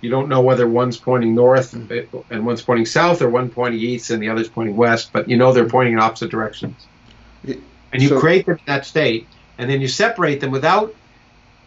you 0.00 0.10
don't 0.10 0.28
know 0.28 0.42
whether 0.42 0.68
one's 0.68 0.98
pointing 0.98 1.34
north 1.34 1.74
uh, 1.74 2.02
and 2.30 2.44
one's 2.44 2.62
pointing 2.62 2.84
south 2.86 3.22
or 3.22 3.30
one 3.30 3.48
pointing 3.50 3.80
east 3.80 4.10
and 4.10 4.22
the 4.22 4.28
other's 4.28 4.48
pointing 4.48 4.76
west, 4.76 5.10
but 5.12 5.28
you 5.28 5.36
know 5.36 5.52
they're 5.52 5.68
pointing 5.68 5.94
in 5.94 6.00
opposite 6.00 6.30
directions. 6.30 6.88
And 7.44 8.00
you 8.02 8.08
so- 8.08 8.20
create 8.20 8.46
them 8.46 8.54
in 8.66 8.72
that 8.72 8.84
state, 8.86 9.28
and 9.58 9.68
then 9.70 9.80
you 9.80 9.88
separate 9.88 10.40
them 10.40 10.50
without 10.50 10.94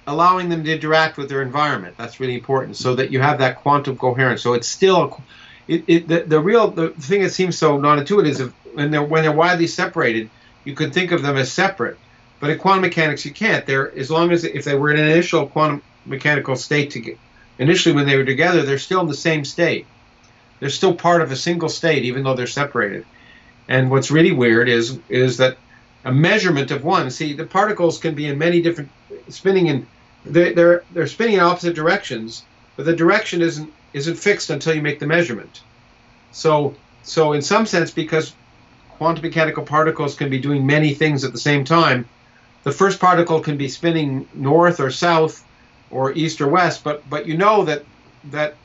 allowing 0.07 0.49
them 0.49 0.63
to 0.63 0.71
interact 0.73 1.17
with 1.17 1.29
their 1.29 1.41
environment. 1.41 1.95
That's 1.97 2.19
really 2.19 2.35
important, 2.35 2.77
so 2.77 2.95
that 2.95 3.11
you 3.11 3.19
have 3.21 3.39
that 3.39 3.57
quantum 3.57 3.97
coherence. 3.97 4.41
So 4.41 4.53
it's 4.53 4.67
still 4.67 5.21
it, 5.67 5.83
it 5.87 6.07
the, 6.07 6.21
the 6.21 6.39
real 6.39 6.69
the 6.69 6.89
thing 6.89 7.21
that 7.21 7.31
seems 7.31 7.57
so 7.57 7.77
non-intuitive 7.77 8.31
is 8.31 8.39
if, 8.39 8.51
when 8.73 8.91
they're 8.91 9.03
when 9.03 9.23
they're 9.23 9.31
widely 9.31 9.67
separated, 9.67 10.29
you 10.63 10.73
could 10.73 10.93
think 10.93 11.11
of 11.11 11.21
them 11.21 11.37
as 11.37 11.51
separate. 11.51 11.97
But 12.39 12.49
in 12.49 12.59
quantum 12.59 12.81
mechanics, 12.81 13.25
you 13.25 13.31
can't. 13.31 13.65
They're 13.65 13.97
as 13.97 14.11
long 14.11 14.31
as 14.31 14.43
if 14.43 14.65
they 14.65 14.75
were 14.75 14.91
in 14.91 14.99
an 14.99 15.09
initial 15.09 15.47
quantum 15.47 15.81
mechanical 16.05 16.55
state 16.55 16.91
to 16.91 17.17
initially 17.57 17.95
when 17.95 18.05
they 18.05 18.17
were 18.17 18.25
together, 18.25 18.61
they're 18.61 18.77
still 18.77 19.01
in 19.01 19.07
the 19.07 19.15
same 19.15 19.45
state. 19.45 19.87
They're 20.59 20.69
still 20.69 20.93
part 20.93 21.21
of 21.21 21.31
a 21.31 21.35
single 21.35 21.69
state, 21.69 22.03
even 22.05 22.23
though 22.23 22.35
they're 22.35 22.47
separated. 22.47 23.05
And 23.67 23.89
what's 23.89 24.11
really 24.11 24.31
weird 24.31 24.69
is 24.69 24.99
is 25.09 25.37
that 25.37 25.57
a 26.03 26.11
measurement 26.11 26.69
of 26.69 26.83
one. 26.83 27.09
See, 27.09 27.33
the 27.33 27.45
particles 27.45 27.97
can 27.97 28.13
be 28.13 28.27
in 28.27 28.37
many 28.37 28.61
different 28.61 28.91
spinning 29.29 29.67
in 29.67 29.87
they're 30.25 30.83
they're, 30.91 31.07
spinning 31.07 31.35
in 31.35 31.39
opposite 31.39 31.75
directions, 31.75 32.43
but 32.75 32.85
the 32.85 32.95
direction 32.95 33.41
isn't 33.41 33.71
isn't 33.93 34.15
fixed 34.15 34.49
until 34.49 34.75
you 34.75 34.81
make 34.81 34.99
the 34.99 35.07
measurement. 35.07 35.61
So 36.31 36.75
so 37.03 37.33
in 37.33 37.41
some 37.41 37.65
sense, 37.65 37.91
because 37.91 38.33
quantum 38.89 39.23
mechanical 39.23 39.63
particles 39.63 40.15
can 40.15 40.29
be 40.29 40.39
doing 40.39 40.65
many 40.65 40.93
things 40.93 41.23
at 41.23 41.31
the 41.31 41.37
same 41.37 41.63
time, 41.63 42.07
the 42.63 42.71
first 42.71 42.99
particle 42.99 43.39
can 43.39 43.57
be 43.57 43.69
spinning 43.69 44.27
north 44.33 44.79
or 44.79 44.89
south 44.89 45.43
or 45.91 46.13
east 46.13 46.41
or 46.41 46.47
west, 46.47 46.83
but 46.83 47.07
but 47.09 47.27
you 47.27 47.37
know 47.37 47.63
that 47.65 47.83
that 48.31 48.55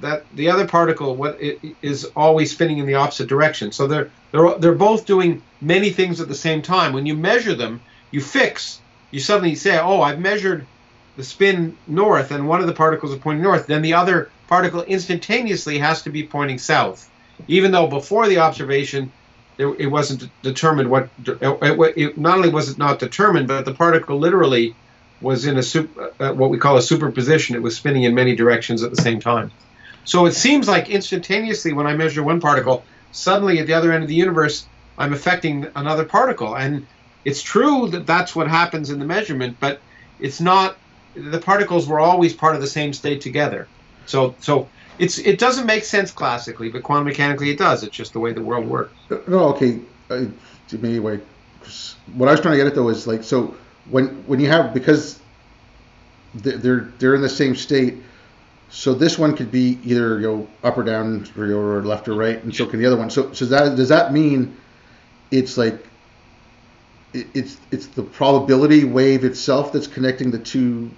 that 0.00 0.24
the 0.34 0.50
other 0.50 0.66
particle 0.66 1.14
what 1.14 1.38
is 1.82 2.04
always 2.16 2.50
spinning 2.50 2.78
in 2.78 2.86
the 2.86 2.94
opposite 2.94 3.28
direction. 3.28 3.72
So 3.72 3.86
they're 3.86 4.10
they're 4.32 4.58
they're 4.58 4.72
both 4.74 5.06
doing 5.06 5.42
many 5.60 5.90
things 5.90 6.20
at 6.20 6.28
the 6.28 6.34
same 6.34 6.62
time. 6.62 6.92
When 6.92 7.06
you 7.06 7.14
measure 7.14 7.54
them, 7.54 7.80
you 8.10 8.20
fix. 8.20 8.80
You 9.10 9.20
suddenly 9.20 9.54
say, 9.54 9.78
"Oh, 9.78 10.02
I've 10.02 10.18
measured 10.18 10.66
the 11.16 11.24
spin 11.24 11.76
north, 11.86 12.30
and 12.30 12.48
one 12.48 12.60
of 12.60 12.66
the 12.66 12.72
particles 12.72 13.12
is 13.12 13.18
pointing 13.18 13.42
north." 13.42 13.66
Then 13.66 13.82
the 13.82 13.94
other 13.94 14.30
particle 14.48 14.82
instantaneously 14.82 15.78
has 15.78 16.02
to 16.02 16.10
be 16.10 16.26
pointing 16.26 16.58
south, 16.58 17.10
even 17.48 17.70
though 17.70 17.86
before 17.86 18.28
the 18.28 18.38
observation 18.38 19.12
it, 19.58 19.86
wasn't 19.86 20.30
determined 20.42 20.90
what. 20.90 21.08
It, 21.26 21.38
it, 21.96 22.18
not 22.18 22.36
only 22.36 22.48
was 22.48 22.70
it 22.70 22.78
not 22.78 22.98
determined, 22.98 23.48
but 23.48 23.64
the 23.64 23.74
particle 23.74 24.18
literally 24.18 24.74
was 25.20 25.46
in 25.46 25.56
a 25.56 25.62
super, 25.62 26.12
uh, 26.20 26.32
what 26.32 26.50
we 26.50 26.58
call 26.58 26.76
a 26.76 26.82
superposition. 26.82 27.54
It 27.54 27.62
was 27.62 27.76
spinning 27.76 28.02
in 28.02 28.14
many 28.14 28.34
directions 28.34 28.82
at 28.82 28.90
the 28.90 29.00
same 29.00 29.20
time. 29.20 29.52
So 30.04 30.26
it 30.26 30.32
seems 30.32 30.68
like 30.68 30.90
instantaneously 30.90 31.72
when 31.72 31.86
I 31.86 31.94
measure 31.94 32.22
one 32.22 32.40
particle, 32.40 32.84
suddenly 33.12 33.58
at 33.58 33.66
the 33.66 33.74
other 33.74 33.92
end 33.92 34.02
of 34.02 34.08
the 34.08 34.14
universe, 34.14 34.66
I'm 34.98 35.12
affecting 35.12 35.66
another 35.76 36.04
particle. 36.04 36.56
And 36.56 36.86
it's 37.24 37.42
true 37.42 37.88
that 37.88 38.06
that's 38.06 38.36
what 38.36 38.48
happens 38.48 38.90
in 38.90 38.98
the 38.98 39.06
measurement, 39.06 39.56
but 39.60 39.80
it's 40.20 40.40
not. 40.40 40.76
The 41.14 41.38
particles 41.38 41.86
were 41.86 42.00
always 42.00 42.32
part 42.34 42.54
of 42.54 42.60
the 42.60 42.66
same 42.66 42.92
state 42.92 43.20
together. 43.20 43.68
So 44.06 44.34
so 44.40 44.68
it's 44.98 45.18
it 45.18 45.38
doesn't 45.38 45.66
make 45.66 45.84
sense 45.84 46.10
classically, 46.10 46.68
but 46.70 46.82
quantum 46.82 47.06
mechanically 47.06 47.50
it 47.50 47.58
does. 47.58 47.82
It's 47.82 47.96
just 47.96 48.12
the 48.12 48.20
way 48.20 48.32
the 48.32 48.42
world 48.42 48.66
works. 48.66 48.94
No, 49.26 49.48
okay. 49.54 49.80
Uh, 50.10 50.26
anyway, 50.72 51.20
what 52.14 52.28
I 52.28 52.32
was 52.32 52.40
trying 52.40 52.52
to 52.52 52.58
get 52.58 52.66
at 52.66 52.74
though 52.74 52.88
is 52.88 53.06
like 53.06 53.22
so 53.22 53.56
when 53.90 54.08
when 54.26 54.40
you 54.40 54.48
have 54.48 54.74
because 54.74 55.20
they're 56.34 56.92
they're 56.98 57.14
in 57.14 57.22
the 57.22 57.28
same 57.28 57.54
state. 57.54 57.96
So 58.70 58.92
this 58.92 59.18
one 59.18 59.36
could 59.36 59.52
be 59.52 59.78
either 59.84 60.18
you 60.18 60.26
know 60.26 60.48
up 60.64 60.76
or 60.76 60.82
down 60.82 61.28
or, 61.36 61.82
left 61.82 62.08
or 62.08 62.14
right, 62.14 62.42
and 62.42 62.54
so 62.54 62.66
can 62.66 62.80
the 62.80 62.86
other 62.86 62.96
one. 62.96 63.08
So 63.08 63.32
so 63.32 63.44
that 63.46 63.76
does 63.76 63.88
that 63.88 64.12
mean 64.12 64.56
it's 65.30 65.56
like 65.56 65.86
it's 67.12 67.58
it's 67.70 67.86
the 67.86 68.02
probability 68.02 68.84
wave 68.84 69.24
itself 69.24 69.72
that's 69.72 69.86
connecting 69.86 70.30
the 70.30 70.38
two 70.38 70.90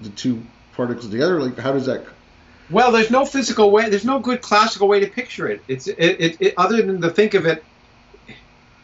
the 0.00 0.10
two 0.10 0.42
particles 0.74 1.08
together? 1.08 1.40
Like 1.40 1.58
how 1.58 1.72
does 1.72 1.86
that? 1.86 2.04
Well, 2.70 2.92
there's 2.92 3.10
no 3.10 3.24
physical 3.24 3.70
way. 3.70 3.88
There's 3.88 4.04
no 4.04 4.18
good 4.18 4.40
classical 4.40 4.88
way 4.88 5.00
to 5.00 5.06
picture 5.06 5.48
it. 5.48 5.62
It's 5.68 5.86
it, 5.86 5.96
it, 5.98 6.36
it 6.40 6.54
other 6.56 6.80
than 6.82 7.00
to 7.02 7.10
think 7.10 7.34
of 7.34 7.46
it 7.46 7.62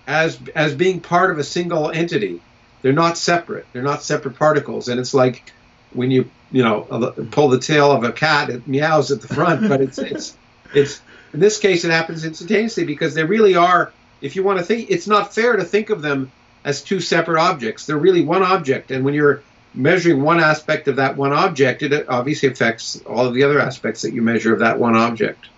as 0.06 0.38
as 0.54 0.74
being 0.74 1.00
part 1.00 1.30
of 1.30 1.38
a 1.38 1.44
single 1.44 1.90
entity. 1.90 2.40
They're 2.82 2.92
not 2.92 3.18
separate. 3.18 3.66
They're 3.72 3.82
not 3.82 4.02
separate 4.02 4.36
particles. 4.36 4.88
And 4.88 4.98
it's 4.98 5.14
like 5.14 5.52
when 5.92 6.10
you 6.10 6.30
you 6.52 6.62
know 6.62 6.82
pull 7.30 7.48
the 7.48 7.58
tail 7.58 7.92
of 7.92 8.04
a 8.04 8.12
cat, 8.12 8.50
it 8.50 8.66
meows 8.66 9.10
at 9.10 9.22
the 9.22 9.28
front, 9.28 9.68
but 9.68 9.80
it's 9.80 9.98
it's 9.98 10.36
it's 10.74 11.00
in 11.32 11.40
this 11.40 11.58
case 11.58 11.84
it 11.84 11.90
happens 11.90 12.24
instantaneously 12.24 12.84
because 12.84 13.14
they 13.14 13.24
really 13.24 13.56
are. 13.56 13.92
If 14.20 14.36
you 14.36 14.42
want 14.42 14.58
to 14.58 14.64
think, 14.64 14.90
it's 14.90 15.06
not 15.06 15.34
fair 15.34 15.56
to 15.56 15.64
think 15.64 15.88
of 15.88 16.02
them 16.02 16.30
as 16.64 16.82
two 16.82 17.00
separate 17.00 17.40
objects. 17.40 17.86
They're 17.86 17.96
really 17.96 18.22
one 18.22 18.42
object, 18.42 18.90
and 18.90 19.04
when 19.04 19.14
you're 19.14 19.42
measuring 19.74 20.22
one 20.22 20.40
aspect 20.40 20.88
of 20.88 20.96
that 20.96 21.16
one 21.16 21.32
object, 21.32 21.82
it 21.82 22.08
obviously 22.08 22.48
affects 22.48 23.00
all 23.06 23.26
of 23.26 23.34
the 23.34 23.44
other 23.44 23.60
aspects 23.60 24.02
that 24.02 24.12
you 24.12 24.22
measure 24.22 24.52
of 24.52 24.60
that 24.60 24.78
one 24.78 24.96
object. 24.96 25.48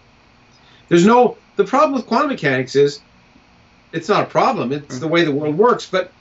There's 0.89 1.07
no 1.07 1.37
the 1.57 1.65
problem 1.65 1.95
with 1.95 2.07
quantum 2.07 2.31
mechanics 2.31 2.77
is 2.77 3.01
it's 3.93 4.09
not 4.09 4.23
a 4.23 4.27
problem. 4.27 4.73
It's 4.73 4.99
the 4.99 5.09
way 5.09 5.25
the 5.25 5.33
world 5.33 5.57
works, 5.57 5.87
but 5.87 6.13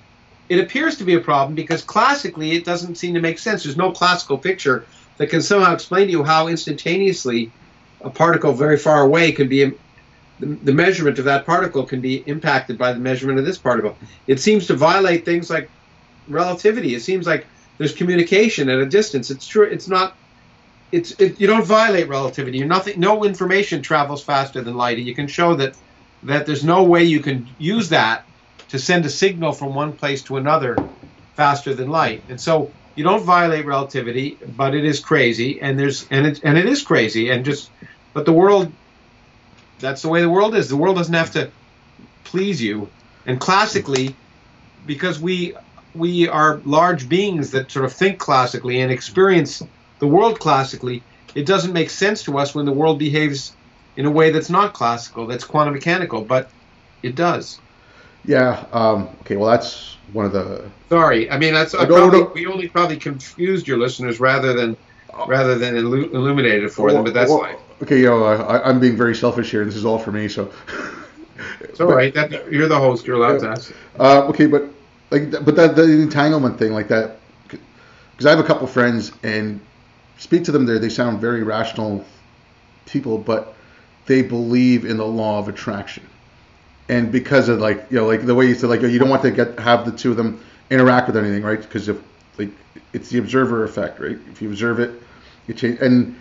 it 0.49 0.59
appears 0.59 0.97
to 0.97 1.05
be 1.05 1.15
a 1.15 1.19
problem 1.19 1.55
because 1.55 1.81
classically 1.81 2.51
it 2.51 2.65
doesn't 2.65 2.95
seem 2.95 3.13
to 3.13 3.21
make 3.21 3.39
sense. 3.39 3.63
There's 3.63 3.77
no 3.77 3.91
classical 3.91 4.37
picture 4.37 4.85
that 5.17 5.27
can 5.27 5.41
somehow 5.41 5.73
explain 5.73 6.07
to 6.07 6.11
you 6.11 6.23
how 6.23 6.47
instantaneously 6.47 7.51
a 8.01 8.09
particle 8.09 8.51
very 8.51 8.77
far 8.77 9.03
away 9.03 9.31
can 9.31 9.47
be 9.47 9.71
the, 10.39 10.47
the 10.47 10.73
measurement 10.73 11.19
of 11.19 11.25
that 11.25 11.45
particle 11.45 11.83
can 11.83 12.01
be 12.01 12.23
impacted 12.25 12.77
by 12.77 12.91
the 12.91 12.99
measurement 12.99 13.39
of 13.39 13.45
this 13.45 13.57
particle. 13.57 13.95
It 14.27 14.39
seems 14.39 14.67
to 14.67 14.73
violate 14.73 15.23
things 15.23 15.49
like 15.49 15.69
relativity. 16.27 16.95
It 16.95 17.01
seems 17.01 17.27
like 17.27 17.45
there's 17.81 17.93
communication 17.93 18.69
at 18.69 18.77
a 18.77 18.85
distance. 18.85 19.31
It's 19.31 19.47
true. 19.47 19.63
It's 19.63 19.87
not. 19.87 20.15
It's 20.91 21.19
it, 21.19 21.41
you 21.41 21.47
don't 21.47 21.65
violate 21.65 22.07
relativity. 22.07 22.59
You're 22.59 22.67
nothing. 22.67 22.99
No 22.99 23.25
information 23.25 23.81
travels 23.81 24.23
faster 24.23 24.61
than 24.61 24.75
light. 24.75 24.99
and 24.99 25.07
You 25.07 25.15
can 25.15 25.25
show 25.25 25.55
that 25.55 25.75
that 26.21 26.45
there's 26.45 26.63
no 26.63 26.83
way 26.83 27.05
you 27.05 27.21
can 27.21 27.49
use 27.57 27.89
that 27.89 28.23
to 28.69 28.77
send 28.77 29.03
a 29.07 29.09
signal 29.09 29.51
from 29.51 29.73
one 29.73 29.93
place 29.93 30.21
to 30.25 30.37
another 30.37 30.77
faster 31.33 31.73
than 31.73 31.89
light. 31.89 32.21
And 32.29 32.39
so 32.39 32.71
you 32.93 33.03
don't 33.03 33.23
violate 33.23 33.65
relativity, 33.65 34.37
but 34.55 34.75
it 34.75 34.85
is 34.85 34.99
crazy, 34.99 35.59
and 35.59 35.79
there's 35.79 36.07
and 36.11 36.27
it 36.27 36.41
and 36.43 36.59
it 36.59 36.67
is 36.67 36.83
crazy, 36.83 37.31
and 37.31 37.43
just 37.43 37.71
but 38.13 38.25
the 38.25 38.33
world. 38.33 38.71
That's 39.79 40.03
the 40.03 40.09
way 40.09 40.21
the 40.21 40.29
world 40.29 40.53
is. 40.53 40.69
The 40.69 40.77
world 40.77 40.97
doesn't 40.97 41.15
have 41.15 41.31
to 41.31 41.49
please 42.25 42.61
you, 42.61 42.91
and 43.25 43.39
classically, 43.39 44.15
because 44.85 45.19
we 45.19 45.55
we 45.93 46.27
are 46.27 46.61
large 46.65 47.09
beings 47.09 47.51
that 47.51 47.71
sort 47.71 47.85
of 47.85 47.93
think 47.93 48.19
classically 48.19 48.81
and 48.81 48.91
experience 48.91 49.61
the 49.99 50.07
world 50.07 50.39
classically, 50.39 51.03
it 51.35 51.45
doesn't 51.45 51.73
make 51.73 51.89
sense 51.89 52.23
to 52.23 52.37
us 52.37 52.55
when 52.55 52.65
the 52.65 52.71
world 52.71 52.99
behaves 52.99 53.53
in 53.97 54.05
a 54.05 54.11
way 54.11 54.31
that's 54.31 54.49
not 54.49 54.73
classical, 54.73 55.27
that's 55.27 55.43
quantum 55.43 55.73
mechanical, 55.73 56.21
but 56.21 56.49
it 57.03 57.15
does. 57.15 57.59
Yeah. 58.25 58.65
Um, 58.71 59.09
okay. 59.21 59.35
Well, 59.35 59.49
that's 59.49 59.97
one 60.13 60.25
of 60.25 60.31
the. 60.31 60.69
Sorry. 60.89 61.29
I 61.29 61.37
mean, 61.37 61.53
that's 61.53 61.73
I 61.73 61.85
probably, 61.85 62.23
we 62.23 62.47
only 62.47 62.67
probably 62.67 62.97
confused 62.97 63.67
your 63.67 63.77
listeners 63.77 64.19
rather 64.19 64.53
than 64.53 64.77
rather 65.27 65.57
than 65.57 65.75
illu- 65.75 66.13
illuminated 66.13 66.71
for 66.71 66.85
well, 66.85 66.95
them. 66.95 67.03
But 67.05 67.13
that's 67.13 67.29
well, 67.29 67.59
Okay. 67.81 67.99
You 67.99 68.05
know, 68.05 68.23
I, 68.23 68.69
am 68.69 68.79
being 68.79 68.95
very 68.95 69.15
selfish 69.15 69.49
here. 69.51 69.65
This 69.65 69.75
is 69.75 69.85
all 69.85 69.97
for 69.97 70.11
me. 70.11 70.27
So. 70.27 70.51
it's 71.61 71.79
all 71.79 71.87
but, 71.87 71.95
right. 71.95 72.13
That, 72.13 72.51
you're 72.51 72.67
the 72.67 72.77
host. 72.77 73.07
You're 73.07 73.17
allowed 73.17 73.33
yeah. 73.33 73.39
to 73.39 73.49
ask. 73.49 73.73
Uh, 73.99 74.27
okay, 74.27 74.45
but 74.45 74.69
like, 75.11 75.31
but 75.31 75.55
that 75.55 75.75
the 75.75 75.83
entanglement 75.83 76.57
thing, 76.57 76.73
like 76.73 76.87
that, 76.87 77.17
because 77.47 78.25
I 78.25 78.29
have 78.29 78.39
a 78.39 78.43
couple 78.43 78.67
friends 78.67 79.11
and 79.23 79.59
speak 80.17 80.45
to 80.45 80.51
them 80.51 80.65
there. 80.65 80.79
They 80.79 80.89
sound 80.89 81.19
very 81.19 81.43
rational 81.43 82.05
people, 82.85 83.17
but 83.17 83.55
they 84.05 84.21
believe 84.21 84.85
in 84.85 84.97
the 84.97 85.05
law 85.05 85.39
of 85.39 85.47
attraction 85.47 86.05
and 86.91 87.11
because 87.11 87.47
of 87.49 87.59
like 87.59 87.85
you 87.89 87.97
know 87.97 88.05
like 88.05 88.25
the 88.25 88.35
way 88.35 88.45
you 88.45 88.53
said 88.53 88.69
like 88.69 88.81
you 88.81 88.99
don't 88.99 89.09
want 89.09 89.21
to 89.21 89.31
get 89.31 89.57
have 89.57 89.85
the 89.85 89.97
two 89.97 90.11
of 90.11 90.17
them 90.17 90.43
interact 90.69 91.07
with 91.07 91.17
anything 91.17 91.41
right 91.41 91.61
because 91.61 91.87
if 91.87 91.97
like 92.37 92.49
it's 92.93 93.09
the 93.09 93.17
observer 93.17 93.63
effect 93.63 93.99
right 93.99 94.17
if 94.29 94.41
you 94.41 94.49
observe 94.49 94.79
it 94.79 94.91
you 95.47 95.53
change 95.53 95.79
and 95.79 96.15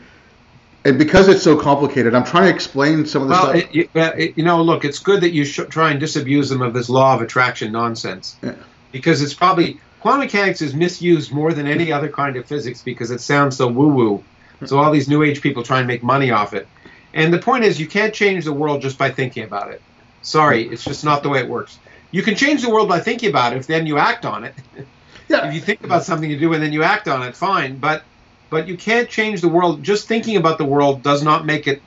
and 0.85 0.97
because 0.97 1.29
it's 1.29 1.43
so 1.43 1.59
complicated 1.61 2.15
i'm 2.15 2.25
trying 2.25 2.45
to 2.45 2.55
explain 2.55 3.05
some 3.05 3.23
of 3.23 3.29
the 3.29 3.33
well, 3.33 3.49
stuff 3.49 3.75
it, 3.75 3.91
it, 3.95 4.39
you 4.39 4.45
know 4.45 4.63
look 4.63 4.85
it's 4.85 5.01
good 5.01 5.21
that 5.21 5.31
you 5.31 5.45
try 5.45 5.91
and 5.91 5.99
disabuse 5.99 6.49
them 6.49 6.63
of 6.63 6.73
this 6.73 6.89
law 6.89 7.15
of 7.15 7.21
attraction 7.21 7.73
nonsense 7.73 8.37
yeah. 8.43 8.55
Because 8.93 9.23
it's 9.23 9.35
probably 9.35 9.81
quantum 10.01 10.21
mechanics 10.21 10.63
is 10.63 10.75
misused 10.75 11.33
more 11.33 11.53
than 11.53 11.67
any 11.67 11.93
other 11.93 12.09
kind 12.09 12.37
of 12.37 12.47
physics 12.47 12.83
because 12.83 13.11
it 13.11 13.21
sounds 13.21 13.57
so 13.57 13.69
woo 13.69 13.89
woo 13.89 14.25
so 14.67 14.79
all 14.79 14.91
these 14.91 15.09
new 15.09 15.23
age 15.23 15.41
people 15.41 15.63
try 15.63 15.79
and 15.79 15.87
make 15.87 16.03
money 16.03 16.31
off 16.31 16.55
it 16.55 16.69
and 17.15 17.33
the 17.33 17.39
point 17.39 17.65
is 17.65 17.81
you 17.81 17.87
can't 17.87 18.15
change 18.15 18.45
the 18.45 18.53
world 18.53 18.81
just 18.83 18.99
by 18.99 19.11
thinking 19.11 19.45
about 19.45 19.71
it 19.71 19.81
Sorry, 20.23 20.69
it's 20.69 20.85
just 20.85 21.05
not 21.05 21.23
the 21.23 21.29
way 21.29 21.41
it 21.41 21.49
works. 21.49 21.79
You 22.11 22.23
can 22.23 22.35
change 22.35 22.63
the 22.63 22.71
world 22.71 22.89
by 22.89 23.01
thinking 23.01 23.31
about 23.31 23.53
it 23.53 23.57
if 23.59 23.67
then 23.67 23.87
you 23.87 23.99
act 23.99 24.25
on 24.25 24.45
it. 24.45 24.55
Yeah. 25.29 25.47
if 25.47 25.55
you 25.55 25.61
think 25.61 25.85
about 25.85 26.03
something 26.03 26.29
you 26.29 26.41
do 26.41 26.53
and 26.55 26.61
then 26.61 26.73
you 26.73 26.83
act 26.83 27.07
on 27.07 27.23
it, 27.23 27.37
fine. 27.37 27.77
But 27.77 28.03
but 28.51 28.67
you 28.67 28.77
can't 28.77 29.09
change 29.09 29.41
the 29.41 29.49
world. 29.49 29.81
Just 29.81 30.09
thinking 30.09 30.37
about 30.37 30.59
the 30.59 30.65
world 30.65 31.05
does 31.05 31.23
not 31.23 31.47
make 31.47 31.69
it. 31.69 31.81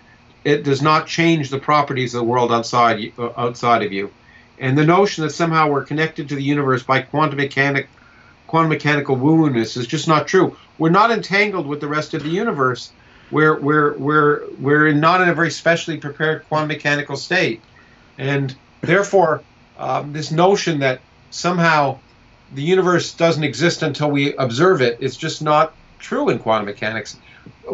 It 0.46 0.64
does 0.64 0.82
not 0.82 1.08
change 1.08 1.50
the 1.50 1.60
properties 1.60 2.14
of 2.14 2.20
the 2.20 2.24
world 2.24 2.54
outside 2.54 3.12
uh, 3.20 3.32
outside 3.36 3.84
of 3.84 3.92
you. 3.92 4.14
And 4.60 4.78
the 4.78 4.86
notion 4.86 5.24
that 5.24 5.32
somehow 5.32 5.70
we're 5.70 5.84
connected 5.84 6.30
to 6.30 6.36
the 6.36 6.44
universe 6.44 6.84
by 6.84 7.02
quantum 7.02 7.38
mechanic, 7.38 7.90
quantum 8.48 8.70
mechanical 8.70 9.16
woo-wooness 9.16 9.78
is 9.78 9.88
just 9.88 10.08
not 10.08 10.28
true. 10.28 10.56
We're 10.78 10.90
not 10.90 11.12
entangled 11.12 11.68
with 11.68 11.82
the 11.82 11.88
rest 11.88 12.14
of 12.14 12.24
the 12.24 12.30
universe 12.30 12.92
we're 13.34 13.60
we're 13.60 13.98
we're 13.98 14.44
we're 14.60 14.94
not 14.94 15.22
in 15.22 15.28
a 15.28 15.34
very 15.34 15.50
specially 15.50 15.98
prepared 15.98 16.48
quantum 16.48 16.68
mechanical 16.68 17.16
state, 17.18 17.62
and 18.18 18.56
therefore 18.82 19.42
um, 19.78 20.14
this 20.14 20.32
notion 20.32 20.80
that 20.80 21.02
somehow 21.32 21.98
the 22.54 22.62
universe 22.62 23.14
doesn't 23.16 23.44
exist 23.44 23.82
until 23.82 24.12
we 24.12 24.36
observe 24.36 24.82
it 24.82 24.98
is 25.02 25.18
just 25.18 25.42
not 25.42 25.74
true 25.98 26.30
in 26.30 26.38
quantum 26.38 26.66
mechanics. 26.66 27.18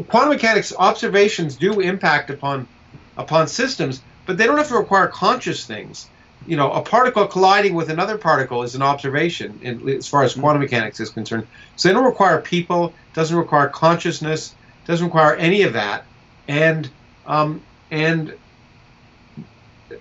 Quantum 0.07 0.29
mechanics 0.29 0.73
observations 0.77 1.57
do 1.57 1.81
impact 1.81 2.29
upon 2.29 2.67
upon 3.17 3.47
systems, 3.47 4.01
but 4.25 4.37
they 4.37 4.45
don't 4.45 4.57
have 4.57 4.69
to 4.69 4.77
require 4.77 5.07
conscious 5.07 5.65
things. 5.65 6.07
You 6.47 6.57
know, 6.57 6.71
a 6.71 6.81
particle 6.81 7.27
colliding 7.27 7.75
with 7.75 7.89
another 7.89 8.17
particle 8.17 8.63
is 8.63 8.75
an 8.75 8.81
observation 8.81 9.59
in, 9.61 9.87
as 9.89 10.07
far 10.07 10.23
as 10.23 10.33
quantum 10.33 10.61
mechanics 10.61 10.99
is 10.99 11.09
concerned. 11.09 11.47
So 11.75 11.89
they 11.89 11.93
don't 11.93 12.05
require 12.05 12.41
people, 12.41 12.93
doesn't 13.13 13.35
require 13.35 13.67
consciousness, 13.67 14.55
doesn't 14.85 15.05
require 15.05 15.35
any 15.35 15.63
of 15.63 15.73
that, 15.73 16.05
and 16.47 16.89
um, 17.27 17.61
and 17.91 18.33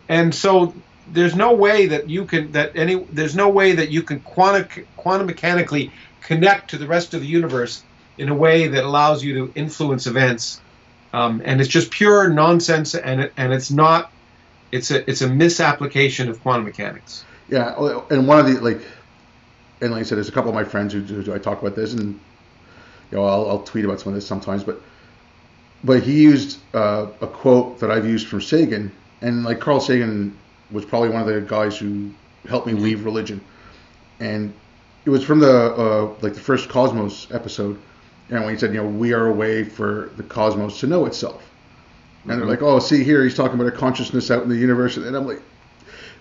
and 0.08 0.34
so 0.34 0.74
there's 1.12 1.34
no 1.34 1.54
way 1.54 1.86
that 1.86 2.08
you 2.08 2.24
can 2.24 2.52
that 2.52 2.76
any 2.76 2.96
there's 2.96 3.34
no 3.34 3.48
way 3.48 3.72
that 3.72 3.90
you 3.90 4.02
can 4.02 4.20
quantum 4.20 4.86
quantum 4.96 5.26
mechanically 5.26 5.90
connect 6.20 6.70
to 6.70 6.78
the 6.78 6.86
rest 6.86 7.14
of 7.14 7.20
the 7.20 7.26
universe 7.26 7.82
in 8.18 8.28
a 8.28 8.34
way 8.34 8.68
that 8.68 8.84
allows 8.84 9.22
you 9.24 9.34
to 9.34 9.52
influence 9.54 10.06
events. 10.06 10.60
Um, 11.12 11.40
and 11.44 11.60
it's 11.60 11.70
just 11.70 11.90
pure 11.90 12.28
nonsense 12.28 12.94
and 12.94 13.22
it, 13.22 13.32
and 13.36 13.52
it's 13.52 13.70
not 13.70 14.12
it's 14.72 14.90
a 14.90 15.08
it's 15.08 15.22
a 15.22 15.28
misapplication 15.28 16.28
of 16.28 16.40
quantum 16.40 16.64
mechanics. 16.64 17.24
Yeah 17.48 17.74
and 18.10 18.26
one 18.26 18.38
of 18.38 18.46
the 18.46 18.60
like 18.60 18.82
and 19.80 19.92
like 19.92 20.00
I 20.00 20.02
said 20.02 20.16
there's 20.16 20.28
a 20.28 20.32
couple 20.32 20.50
of 20.50 20.54
my 20.54 20.64
friends 20.64 20.92
who, 20.92 21.00
who 21.00 21.32
I 21.32 21.38
talk 21.38 21.60
about 21.60 21.74
this 21.76 21.94
and 21.94 22.20
you 23.10 23.16
know 23.16 23.24
I'll, 23.24 23.48
I'll 23.48 23.62
tweet 23.62 23.84
about 23.84 24.00
some 24.00 24.08
of 24.08 24.14
this 24.14 24.26
sometimes 24.26 24.64
but 24.64 24.80
but 25.84 26.02
he 26.02 26.22
used 26.22 26.58
uh, 26.74 27.06
a 27.20 27.26
quote 27.26 27.78
that 27.80 27.90
I've 27.90 28.04
used 28.04 28.26
from 28.26 28.40
Sagan 28.40 28.92
and 29.20 29.44
like 29.44 29.60
Carl 29.60 29.80
Sagan 29.80 30.36
was 30.70 30.84
probably 30.84 31.08
one 31.08 31.20
of 31.20 31.26
the 31.26 31.40
guys 31.40 31.76
who 31.76 32.10
helped 32.48 32.66
me 32.66 32.72
leave 32.72 33.04
religion, 33.04 33.40
and 34.20 34.52
it 35.04 35.10
was 35.10 35.24
from 35.24 35.40
the 35.40 35.74
uh, 35.74 36.14
like 36.20 36.34
the 36.34 36.40
first 36.40 36.68
Cosmos 36.68 37.28
episode, 37.32 37.78
and 38.30 38.44
when 38.44 38.54
he 38.54 38.58
said, 38.58 38.72
you 38.74 38.82
know, 38.82 38.88
we 38.88 39.12
are 39.12 39.26
a 39.26 39.32
way 39.32 39.64
for 39.64 40.10
the 40.16 40.22
cosmos 40.22 40.80
to 40.80 40.86
know 40.86 41.06
itself, 41.06 41.47
and 42.30 42.40
they're 42.40 42.48
like, 42.48 42.62
oh, 42.62 42.78
see 42.78 43.04
here, 43.04 43.24
he's 43.24 43.36
talking 43.36 43.54
about 43.54 43.72
a 43.72 43.76
consciousness 43.76 44.30
out 44.30 44.42
in 44.42 44.48
the 44.48 44.56
universe, 44.56 44.96
and 44.96 45.14
I'm 45.14 45.26
like, 45.26 45.42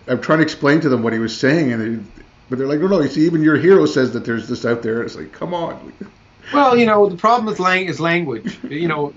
I'm 0.08 0.22
trying 0.22 0.40
to 0.40 0.44
explain 0.44 0.80
to 0.82 0.90
them 0.90 1.04
what 1.04 1.14
he 1.14 1.20
was 1.20 1.38
saying, 1.38 1.72
and 1.74 1.82
they, 1.82 2.04
but 2.50 2.58
they're 2.58 2.68
like, 2.68 2.80
no, 2.80 2.88
no, 2.88 3.02
you 3.02 3.10
see, 3.10 3.26
even 3.26 3.44
your 3.44 3.58
hero 3.58 3.86
says 3.86 4.14
that 4.14 4.24
there's 4.26 4.48
this 4.48 4.66
out 4.66 4.82
there. 4.82 5.04
It's 5.04 5.16
like, 5.16 5.32
come 5.32 5.54
on. 5.54 5.94
Well, 6.54 6.78
you 6.78 6.86
know, 6.86 7.10
the 7.10 7.18
problem 7.18 7.46
with 7.46 7.60
lang- 7.60 7.88
is 7.88 8.00
language. 8.00 8.58
you 8.64 8.88
know, 8.88 9.14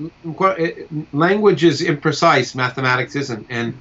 language 1.13 1.63
is 1.63 1.81
imprecise. 1.81 2.57
Mathematics 2.57 3.15
isn't, 3.15 3.47
and 3.49 3.73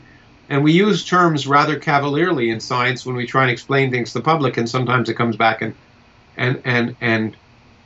and 0.50 0.64
we 0.64 0.72
use 0.72 1.04
terms 1.04 1.48
rather 1.48 1.80
cavalierly 1.80 2.52
in 2.52 2.60
science 2.60 3.08
when 3.08 3.16
we 3.16 3.26
try 3.26 3.42
and 3.42 3.52
explain 3.52 3.90
things 3.90 4.14
to 4.14 4.20
the 4.20 4.24
public, 4.24 4.58
and 4.58 4.70
sometimes 4.70 5.10
it 5.10 5.16
comes 5.16 5.36
back 5.36 5.64
and 5.64 5.74
and 6.38 6.62
and 6.64 6.96
and 7.02 7.36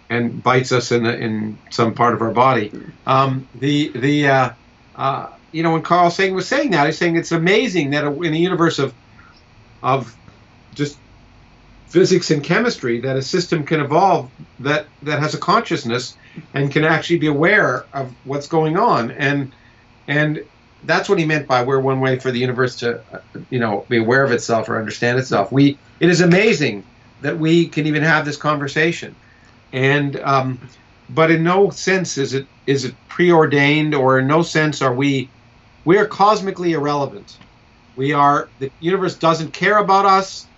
and 0.10 0.44
bites 0.44 0.74
us 0.74 0.92
in 0.92 1.06
in 1.06 1.58
some 1.70 1.94
part 1.94 2.13
of 2.13 2.22
our 2.22 2.32
body. 2.32 2.72
Um, 3.08 3.48
the 3.56 3.89
the 3.96 4.27
uh, 4.27 4.50
uh, 4.96 5.28
you 5.52 5.64
know 5.64 5.74
when 5.74 5.82
Carl 5.82 6.10
Sagan 6.10 6.36
was 6.36 6.48
saying 6.48 6.72
that, 6.72 6.86
he's 6.86 6.98
saying 6.98 7.16
it's 7.16 7.32
amazing 7.32 7.92
that 7.92 8.06
in 8.06 8.34
a 8.34 8.38
universe 8.38 8.80
of 8.80 8.94
of 9.82 10.16
just 10.74 10.98
physics 11.88 12.32
and 12.32 12.44
chemistry 12.44 13.02
that 13.02 13.16
a 13.16 13.22
system 13.22 13.64
can 13.64 13.80
evolve 13.80 14.32
that 14.60 14.88
that 15.04 15.20
has 15.20 15.36
a 15.36 15.38
consciousness 15.38 16.18
and 16.54 16.72
can 16.72 16.84
actually 16.84 17.20
be 17.20 17.28
aware 17.28 17.86
of 17.94 18.12
what's 18.26 18.48
going 18.48 18.78
on 18.78 19.12
and 19.12 19.54
and 20.08 20.44
that's 20.86 21.10
what 21.10 21.18
he 21.18 21.26
meant 21.26 21.48
by 21.48 21.64
we're 21.64 21.80
one 21.80 22.00
way 22.00 22.20
for 22.20 22.32
the 22.32 22.40
universe 22.40 22.78
to, 22.78 23.02
you 23.50 23.60
know, 23.60 23.86
be 23.90 23.98
aware 23.98 24.24
of 24.24 24.32
itself 24.32 24.70
or 24.70 24.78
understand 24.78 25.18
itself. 25.20 25.52
We 25.52 25.78
it 26.00 26.10
is 26.10 26.22
amazing 26.22 26.84
that 27.22 27.38
we 27.38 27.67
can 27.67 27.88
even 27.88 28.04
have 28.04 28.26
this 28.26 28.38
conversation, 28.38 29.15
and 29.72 30.20
um, 30.20 30.60
but 31.10 31.32
in 31.32 31.44
no 31.44 31.70
sense 31.70 32.17
is 32.17 32.34
it 32.34 32.48
is 32.65 32.86
it 32.86 32.95
preordained 33.08 33.95
or 33.95 34.19
in 34.19 34.28
no 34.28 34.41
sense 34.41 34.82
are 34.82 34.95
we 34.95 35.34
we 35.86 35.97
are 35.97 36.08
cosmically 36.08 36.73
irrelevant. 36.73 37.39
We 37.95 38.13
are 38.13 38.52
the 38.60 38.71
universe 38.80 39.17
doesn't 39.17 39.54
care 39.54 39.78
about 39.78 40.06
us 40.06 40.49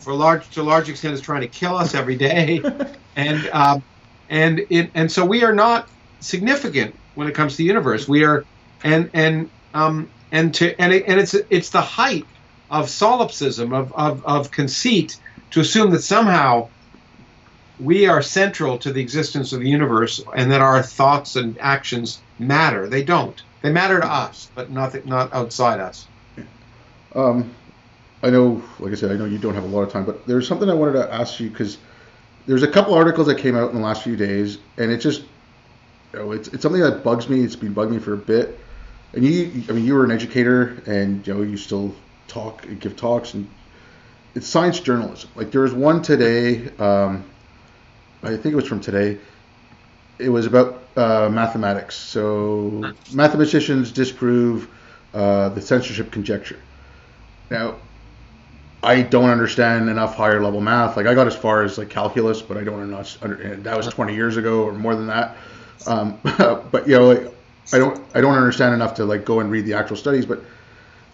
for 0.00 0.14
large 0.14 0.50
to 0.50 0.62
a 0.62 0.64
large 0.64 0.88
extent 0.88 1.14
is 1.14 1.20
trying 1.20 1.42
to 1.42 1.48
kill 1.48 1.76
us 1.76 1.94
every 1.94 2.16
day, 2.16 2.62
and 3.16 3.48
um, 3.52 3.84
and 4.28 4.60
it, 4.70 4.90
and 4.94 5.10
so 5.10 5.24
we 5.24 5.44
are 5.44 5.54
not 5.54 5.88
significant 6.20 6.98
when 7.14 7.28
it 7.28 7.34
comes 7.34 7.52
to 7.52 7.58
the 7.58 7.64
universe. 7.64 8.08
We 8.08 8.24
are 8.24 8.46
and 8.82 9.10
and 9.14 9.50
um, 9.72 10.12
and 10.32 10.54
to 10.54 10.80
and, 10.80 10.92
it, 10.92 11.04
and 11.06 11.20
it's 11.20 11.34
it's 11.50 11.70
the 11.70 11.82
height 11.82 12.28
of 12.70 12.90
solipsism 12.90 13.72
of, 13.72 13.92
of 13.94 14.24
of 14.24 14.50
conceit 14.50 15.16
to 15.50 15.60
assume 15.60 15.90
that 15.92 16.02
somehow 16.02 16.70
we 17.80 18.06
are 18.06 18.22
central 18.22 18.78
to 18.78 18.92
the 18.92 19.00
existence 19.00 19.52
of 19.52 19.60
the 19.60 19.68
universe 19.68 20.22
and 20.34 20.50
that 20.52 20.60
our 20.60 20.82
thoughts 20.82 21.36
and 21.36 21.58
actions 21.60 22.20
matter. 22.38 22.88
They 22.88 23.02
don't. 23.02 23.40
They 23.62 23.72
matter 23.72 24.00
to 24.00 24.06
us, 24.06 24.50
but 24.54 24.70
nothing 24.70 25.02
not 25.06 25.32
outside 25.32 25.80
us. 25.80 26.06
Um, 27.14 27.52
I 28.22 28.30
know, 28.30 28.62
like 28.78 28.92
I 28.92 28.96
said, 28.96 29.10
I 29.10 29.16
know 29.16 29.24
you 29.24 29.38
don't 29.38 29.54
have 29.54 29.64
a 29.64 29.68
lot 29.68 29.82
of 29.82 29.92
time, 29.92 30.04
but 30.04 30.26
there's 30.26 30.46
something 30.46 30.68
I 30.68 30.74
wanted 30.74 30.94
to 30.94 31.12
ask 31.12 31.40
you 31.40 31.50
because 31.50 31.78
there's 32.46 32.62
a 32.62 32.68
couple 32.68 32.94
articles 32.94 33.26
that 33.28 33.38
came 33.38 33.56
out 33.56 33.70
in 33.70 33.76
the 33.76 33.82
last 33.82 34.02
few 34.02 34.16
days, 34.16 34.58
and 34.76 34.90
it 34.90 34.98
just, 34.98 35.22
you 36.12 36.18
know, 36.18 36.32
it's, 36.32 36.48
it's 36.48 36.62
something 36.62 36.80
that 36.82 37.02
bugs 37.02 37.28
me. 37.28 37.42
It's 37.42 37.56
been 37.56 37.74
bugging 37.74 37.92
me 37.92 37.98
for 37.98 38.14
a 38.14 38.18
bit 38.18 38.58
and 39.14 39.24
you, 39.24 39.62
I 39.68 39.72
mean, 39.72 39.84
you 39.84 39.94
were 39.94 40.04
an 40.04 40.10
educator, 40.10 40.82
and 40.86 41.26
you 41.26 41.34
know, 41.34 41.42
you 41.42 41.56
still 41.56 41.94
talk, 42.26 42.64
and 42.66 42.80
give 42.80 42.96
talks, 42.96 43.34
and 43.34 43.48
it's 44.34 44.46
science 44.46 44.80
journalism. 44.80 45.30
Like 45.36 45.52
there 45.52 45.62
was 45.62 45.72
one 45.72 46.02
today, 46.02 46.68
um, 46.78 47.24
I 48.24 48.36
think 48.36 48.52
it 48.52 48.56
was 48.56 48.66
from 48.66 48.80
today. 48.80 49.18
It 50.18 50.28
was 50.28 50.46
about 50.46 50.82
uh, 50.96 51.28
mathematics. 51.30 51.96
So 51.96 52.92
mathematicians 53.12 53.92
disprove 53.92 54.68
uh, 55.12 55.50
the 55.50 55.60
censorship 55.60 56.10
conjecture. 56.10 56.58
Now, 57.50 57.76
I 58.82 59.02
don't 59.02 59.30
understand 59.30 59.88
enough 59.88 60.14
higher 60.14 60.42
level 60.42 60.60
math. 60.60 60.96
Like 60.96 61.06
I 61.06 61.14
got 61.14 61.26
as 61.26 61.34
far 61.34 61.62
as 61.62 61.78
like 61.78 61.88
calculus, 61.88 62.42
but 62.42 62.56
I 62.56 62.64
don't 62.64 62.80
understand. 62.80 63.64
That 63.64 63.76
was 63.76 63.86
20 63.86 64.14
years 64.14 64.36
ago 64.36 64.64
or 64.64 64.72
more 64.72 64.94
than 64.94 65.06
that. 65.06 65.36
Um, 65.86 66.18
but 66.70 66.86
you 66.86 66.98
know, 66.98 67.08
like, 67.08 67.34
I 67.72 67.78
don't 67.78 68.00
I 68.14 68.20
don't 68.20 68.34
understand 68.34 68.74
enough 68.74 68.94
to 68.94 69.04
like 69.04 69.24
go 69.24 69.40
and 69.40 69.50
read 69.50 69.64
the 69.64 69.74
actual 69.74 69.96
studies, 69.96 70.26
but 70.26 70.42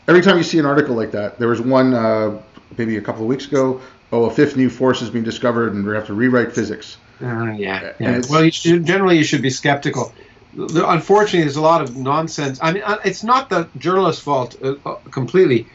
every 0.08 0.20
time 0.20 0.36
you 0.36 0.42
see 0.42 0.58
an 0.58 0.66
article 0.66 0.96
like 0.96 1.12
that, 1.12 1.38
there 1.38 1.48
was 1.48 1.60
one 1.60 1.94
uh, 1.94 2.40
maybe 2.76 2.96
a 2.96 3.00
couple 3.00 3.22
of 3.22 3.28
weeks 3.28 3.46
ago. 3.46 3.80
Oh, 4.12 4.24
a 4.24 4.30
fifth 4.30 4.56
new 4.56 4.68
force 4.68 5.00
has 5.00 5.10
been 5.10 5.22
discovered, 5.22 5.72
and 5.74 5.86
we 5.86 5.94
have 5.94 6.06
to 6.06 6.14
rewrite 6.14 6.52
physics. 6.52 6.96
Uh, 7.22 7.52
yeah, 7.52 7.92
yeah. 8.00 8.20
Well, 8.28 8.44
you 8.44 8.50
should, 8.50 8.84
generally 8.84 9.18
you 9.18 9.24
should 9.24 9.42
be 9.42 9.50
skeptical. 9.50 10.12
Unfortunately, 10.56 11.42
there's 11.42 11.56
a 11.56 11.60
lot 11.60 11.80
of 11.80 11.96
nonsense. 11.96 12.58
I 12.60 12.72
mean, 12.72 12.82
uh, 12.84 12.98
it's 13.04 13.22
not 13.22 13.50
the 13.50 13.68
journalist's 13.78 14.22
fault 14.22 14.56
uh, 14.62 14.74
uh, 14.84 14.96
completely. 15.10 15.66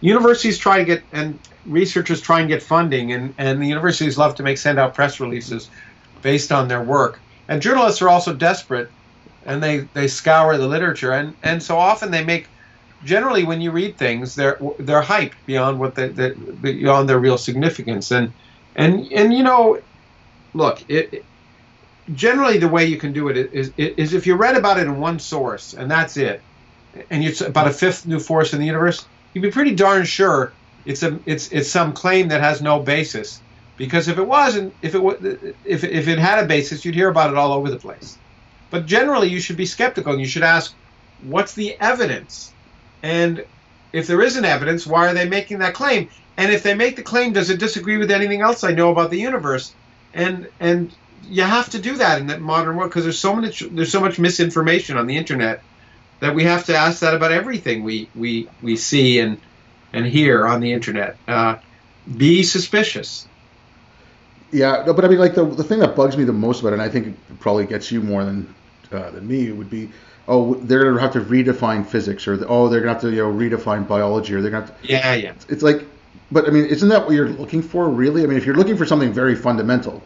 Universities 0.00 0.56
try 0.58 0.78
to 0.78 0.84
get 0.84 1.02
and 1.12 1.38
researchers 1.66 2.20
try 2.20 2.40
and 2.40 2.48
get 2.48 2.62
funding, 2.62 3.12
and, 3.12 3.34
and 3.36 3.60
the 3.60 3.66
universities 3.66 4.16
love 4.16 4.36
to 4.36 4.42
make 4.42 4.56
send 4.56 4.78
out 4.78 4.94
press 4.94 5.20
releases 5.20 5.68
based 6.22 6.50
on 6.50 6.68
their 6.68 6.82
work. 6.82 7.18
And 7.48 7.60
journalists 7.60 8.00
are 8.00 8.08
also 8.08 8.32
desperate 8.32 8.88
and 9.44 9.62
they 9.62 9.78
they 9.94 10.08
scour 10.08 10.56
the 10.56 10.66
literature 10.66 11.12
and 11.12 11.34
and 11.42 11.62
so 11.62 11.76
often 11.78 12.10
they 12.10 12.24
make 12.24 12.46
generally 13.04 13.44
when 13.44 13.60
you 13.60 13.70
read 13.70 13.96
things 13.96 14.34
they're 14.34 14.58
they're 14.78 15.02
hyped 15.02 15.34
beyond 15.46 15.78
what 15.78 15.94
they, 15.94 16.08
they 16.08 16.30
beyond 16.30 17.08
their 17.08 17.18
real 17.18 17.38
significance 17.38 18.10
and 18.10 18.32
and 18.76 19.10
and 19.12 19.32
you 19.34 19.42
know 19.42 19.80
look 20.54 20.82
it, 20.88 21.12
it, 21.12 21.24
generally 22.14 22.58
the 22.58 22.68
way 22.68 22.84
you 22.84 22.96
can 22.96 23.12
do 23.12 23.28
it 23.28 23.36
is 23.36 23.72
is 23.76 24.14
if 24.14 24.26
you 24.26 24.34
read 24.34 24.56
about 24.56 24.78
it 24.78 24.86
in 24.86 24.98
one 24.98 25.18
source 25.18 25.74
and 25.74 25.90
that's 25.90 26.16
it 26.16 26.40
and 27.10 27.24
it's 27.24 27.40
about 27.40 27.66
a 27.66 27.72
fifth 27.72 28.06
new 28.06 28.18
force 28.18 28.52
in 28.52 28.60
the 28.60 28.66
universe 28.66 29.06
you'd 29.32 29.42
be 29.42 29.50
pretty 29.50 29.74
darn 29.74 30.04
sure 30.04 30.52
it's 30.84 31.02
a 31.02 31.18
it's 31.26 31.50
it's 31.52 31.68
some 31.68 31.92
claim 31.92 32.28
that 32.28 32.40
has 32.40 32.60
no 32.60 32.80
basis 32.80 33.40
because 33.76 34.08
if 34.08 34.18
it 34.18 34.26
wasn't 34.26 34.74
if 34.82 34.94
it 34.94 35.56
if 35.64 35.84
if 35.84 36.08
it 36.08 36.18
had 36.18 36.42
a 36.42 36.46
basis 36.46 36.84
you'd 36.84 36.94
hear 36.94 37.08
about 37.08 37.30
it 37.30 37.36
all 37.36 37.52
over 37.52 37.70
the 37.70 37.78
place 37.78 38.18
but 38.72 38.86
generally, 38.86 39.28
you 39.28 39.38
should 39.38 39.58
be 39.58 39.66
skeptical 39.66 40.12
and 40.12 40.20
you 40.20 40.26
should 40.26 40.42
ask, 40.42 40.74
what's 41.20 41.52
the 41.52 41.78
evidence? 41.78 42.54
And 43.02 43.44
if 43.92 44.06
there 44.06 44.22
isn't 44.22 44.44
evidence, 44.44 44.86
why 44.86 45.08
are 45.08 45.14
they 45.14 45.28
making 45.28 45.58
that 45.58 45.74
claim? 45.74 46.08
And 46.36 46.52
if 46.52 46.62
they 46.62 46.74
make 46.74 46.96
the 46.96 47.02
claim, 47.02 47.32
does 47.32 47.50
it 47.50 47.58
disagree 47.58 47.98
with 47.98 48.10
anything 48.10 48.40
else 48.40 48.64
I 48.64 48.72
know 48.72 48.90
about 48.90 49.10
the 49.10 49.18
universe? 49.18 49.74
And 50.14 50.48
and 50.60 50.92
you 51.28 51.42
have 51.42 51.70
to 51.70 51.78
do 51.78 51.96
that 51.96 52.20
in 52.20 52.26
that 52.28 52.40
modern 52.40 52.76
world 52.76 52.90
because 52.90 53.04
there's 53.04 53.18
so 53.18 53.34
much 53.34 53.60
there's 53.60 53.92
so 53.92 54.00
much 54.00 54.18
misinformation 54.18 54.96
on 54.96 55.06
the 55.06 55.16
internet 55.16 55.62
that 56.20 56.34
we 56.34 56.44
have 56.44 56.64
to 56.66 56.76
ask 56.76 57.00
that 57.00 57.14
about 57.14 57.32
everything 57.32 57.82
we 57.82 58.08
we 58.14 58.48
we 58.62 58.76
see 58.76 59.18
and 59.20 59.38
and 59.92 60.06
hear 60.06 60.46
on 60.46 60.60
the 60.60 60.72
internet. 60.72 61.16
Uh, 61.28 61.56
be 62.16 62.42
suspicious. 62.42 63.26
Yeah, 64.52 64.84
no, 64.86 64.92
but 64.92 65.04
I 65.04 65.08
mean, 65.08 65.18
like 65.18 65.34
the 65.34 65.44
the 65.44 65.64
thing 65.64 65.80
that 65.80 65.96
bugs 65.96 66.16
me 66.16 66.24
the 66.24 66.32
most 66.32 66.60
about 66.60 66.70
it, 66.70 66.74
and 66.74 66.82
I 66.82 66.88
think 66.88 67.08
it 67.08 67.40
probably 67.40 67.66
gets 67.66 67.90
you 67.90 68.02
more 68.02 68.24
than 68.24 68.54
uh, 68.90 69.10
than 69.10 69.26
me 69.26 69.50
would 69.50 69.70
be, 69.70 69.90
oh, 70.28 70.54
they're 70.54 70.84
gonna 70.84 71.00
have 71.00 71.12
to 71.12 71.20
redefine 71.20 71.86
physics, 71.86 72.26
or 72.26 72.44
oh, 72.48 72.68
they're 72.68 72.80
gonna 72.80 72.92
have 72.92 73.02
to 73.02 73.10
you 73.10 73.22
know 73.22 73.32
redefine 73.32 73.86
biology, 73.86 74.34
or 74.34 74.42
they're 74.42 74.50
gonna. 74.50 74.66
Have 74.66 74.82
to, 74.82 74.88
yeah, 74.88 75.14
yeah. 75.14 75.34
It's 75.48 75.62
like, 75.62 75.84
but 76.30 76.46
I 76.48 76.50
mean, 76.50 76.66
isn't 76.66 76.88
that 76.88 77.04
what 77.06 77.14
you're 77.14 77.28
looking 77.28 77.62
for, 77.62 77.88
really? 77.88 78.22
I 78.22 78.26
mean, 78.26 78.38
if 78.38 78.46
you're 78.46 78.56
looking 78.56 78.76
for 78.76 78.86
something 78.86 79.12
very 79.12 79.34
fundamental, 79.34 80.02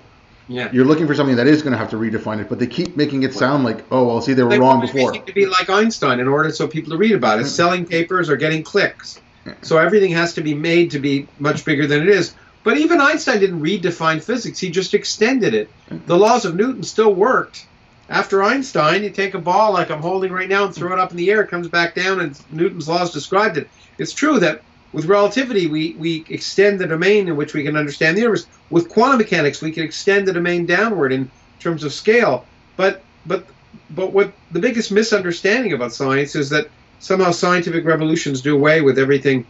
yeah. 0.49 0.71
You're 0.73 0.85
looking 0.85 1.07
for 1.07 1.15
something 1.15 1.37
that 1.37 1.47
is 1.47 1.63
going 1.63 1.73
to 1.73 1.79
have 1.79 1.91
to 1.91 1.97
redefine 1.97 2.41
it, 2.41 2.49
but 2.49 2.59
they 2.59 2.69
keep 2.69 2.97
making 2.97 3.25
it 3.25 3.35
sound 3.35 3.65
like, 3.65 3.85
oh, 3.91 4.07
well, 4.07 4.21
see, 4.21 4.33
they 4.33 4.45
were 4.45 4.51
They 4.51 4.61
wrong 4.61 4.81
before. 4.81 5.13
to 5.13 5.33
be 5.33 5.47
like 5.47 5.69
Einstein 5.69 6.21
in 6.21 6.29
order 6.29 6.53
so 6.53 6.69
people 6.69 6.93
to 6.93 6.97
read 6.97 7.13
about 7.13 7.41
it, 7.41 7.47
selling 7.47 7.85
papers 7.85 8.31
or 8.31 8.37
getting 8.37 8.63
clicks. 8.63 9.21
So 9.63 9.79
everything 9.79 10.13
has 10.13 10.35
to 10.35 10.41
be 10.41 10.55
made 10.55 10.93
to 10.93 10.99
be 10.99 11.29
much 11.39 11.65
bigger 11.65 11.87
than 11.87 12.03
it 12.03 12.09
is. 12.09 12.35
But 12.65 12.79
even 12.79 13.01
Einstein 13.01 13.39
didn't 13.39 13.63
redefine 13.63 14.21
physics; 14.21 14.59
he 14.59 14.71
just 14.71 14.93
extended 14.93 15.55
it. 15.55 15.71
The 16.07 16.17
laws 16.17 16.45
of 16.45 16.57
Newton 16.57 16.83
still 16.83 17.15
worked. 17.15 17.65
After 18.09 18.43
Einstein, 18.43 19.03
you 19.03 19.11
take 19.11 19.35
a 19.35 19.39
ball 19.39 19.73
like 19.73 19.91
I'm 19.91 20.01
holding 20.01 20.33
right 20.33 20.49
now 20.49 20.65
and 20.67 20.75
throw 20.75 20.93
it 20.93 20.99
up 20.99 21.11
in 21.11 21.17
the 21.17 21.31
air, 21.31 21.43
it 21.43 21.51
comes 21.51 21.69
back 21.69 21.95
down, 21.95 22.21
and 22.21 22.39
Newton's 22.53 22.89
laws 22.89 23.13
described 23.13 23.57
it. 23.57 23.69
It's 23.99 24.13
true 24.13 24.39
that 24.41 24.63
with 24.93 25.07
relativity, 25.07 25.67
we, 25.67 25.95
we 25.99 26.25
extend 26.29 26.79
the 26.79 26.87
domain 26.87 27.29
in 27.29 27.37
which 27.37 27.53
we 27.53 27.65
can 27.65 27.77
understand 27.77 28.17
the 28.17 28.21
universe. 28.21 28.47
With 28.71 28.89
quantum 28.89 29.19
mechanics, 29.19 29.61
we 29.61 29.73
can 29.73 29.83
extend 29.83 30.29
the 30.29 30.33
domain 30.33 30.67
downward 30.67 31.13
in 31.13 31.31
terms 31.59 31.85
of 31.85 31.93
scale. 31.93 32.47
But 32.77 33.03
but 33.27 33.47
but 33.91 34.13
what 34.13 34.33
the 34.53 34.61
biggest 34.61 34.93
misunderstanding 34.93 35.73
about 35.73 35.93
science 35.93 36.35
is 36.35 36.49
that 36.51 36.69
somehow 36.99 37.31
scientific 37.33 37.85
revolutions 37.85 38.41
do 38.41 38.55
away 38.55 38.81
with 38.81 38.99
everything 38.99 39.47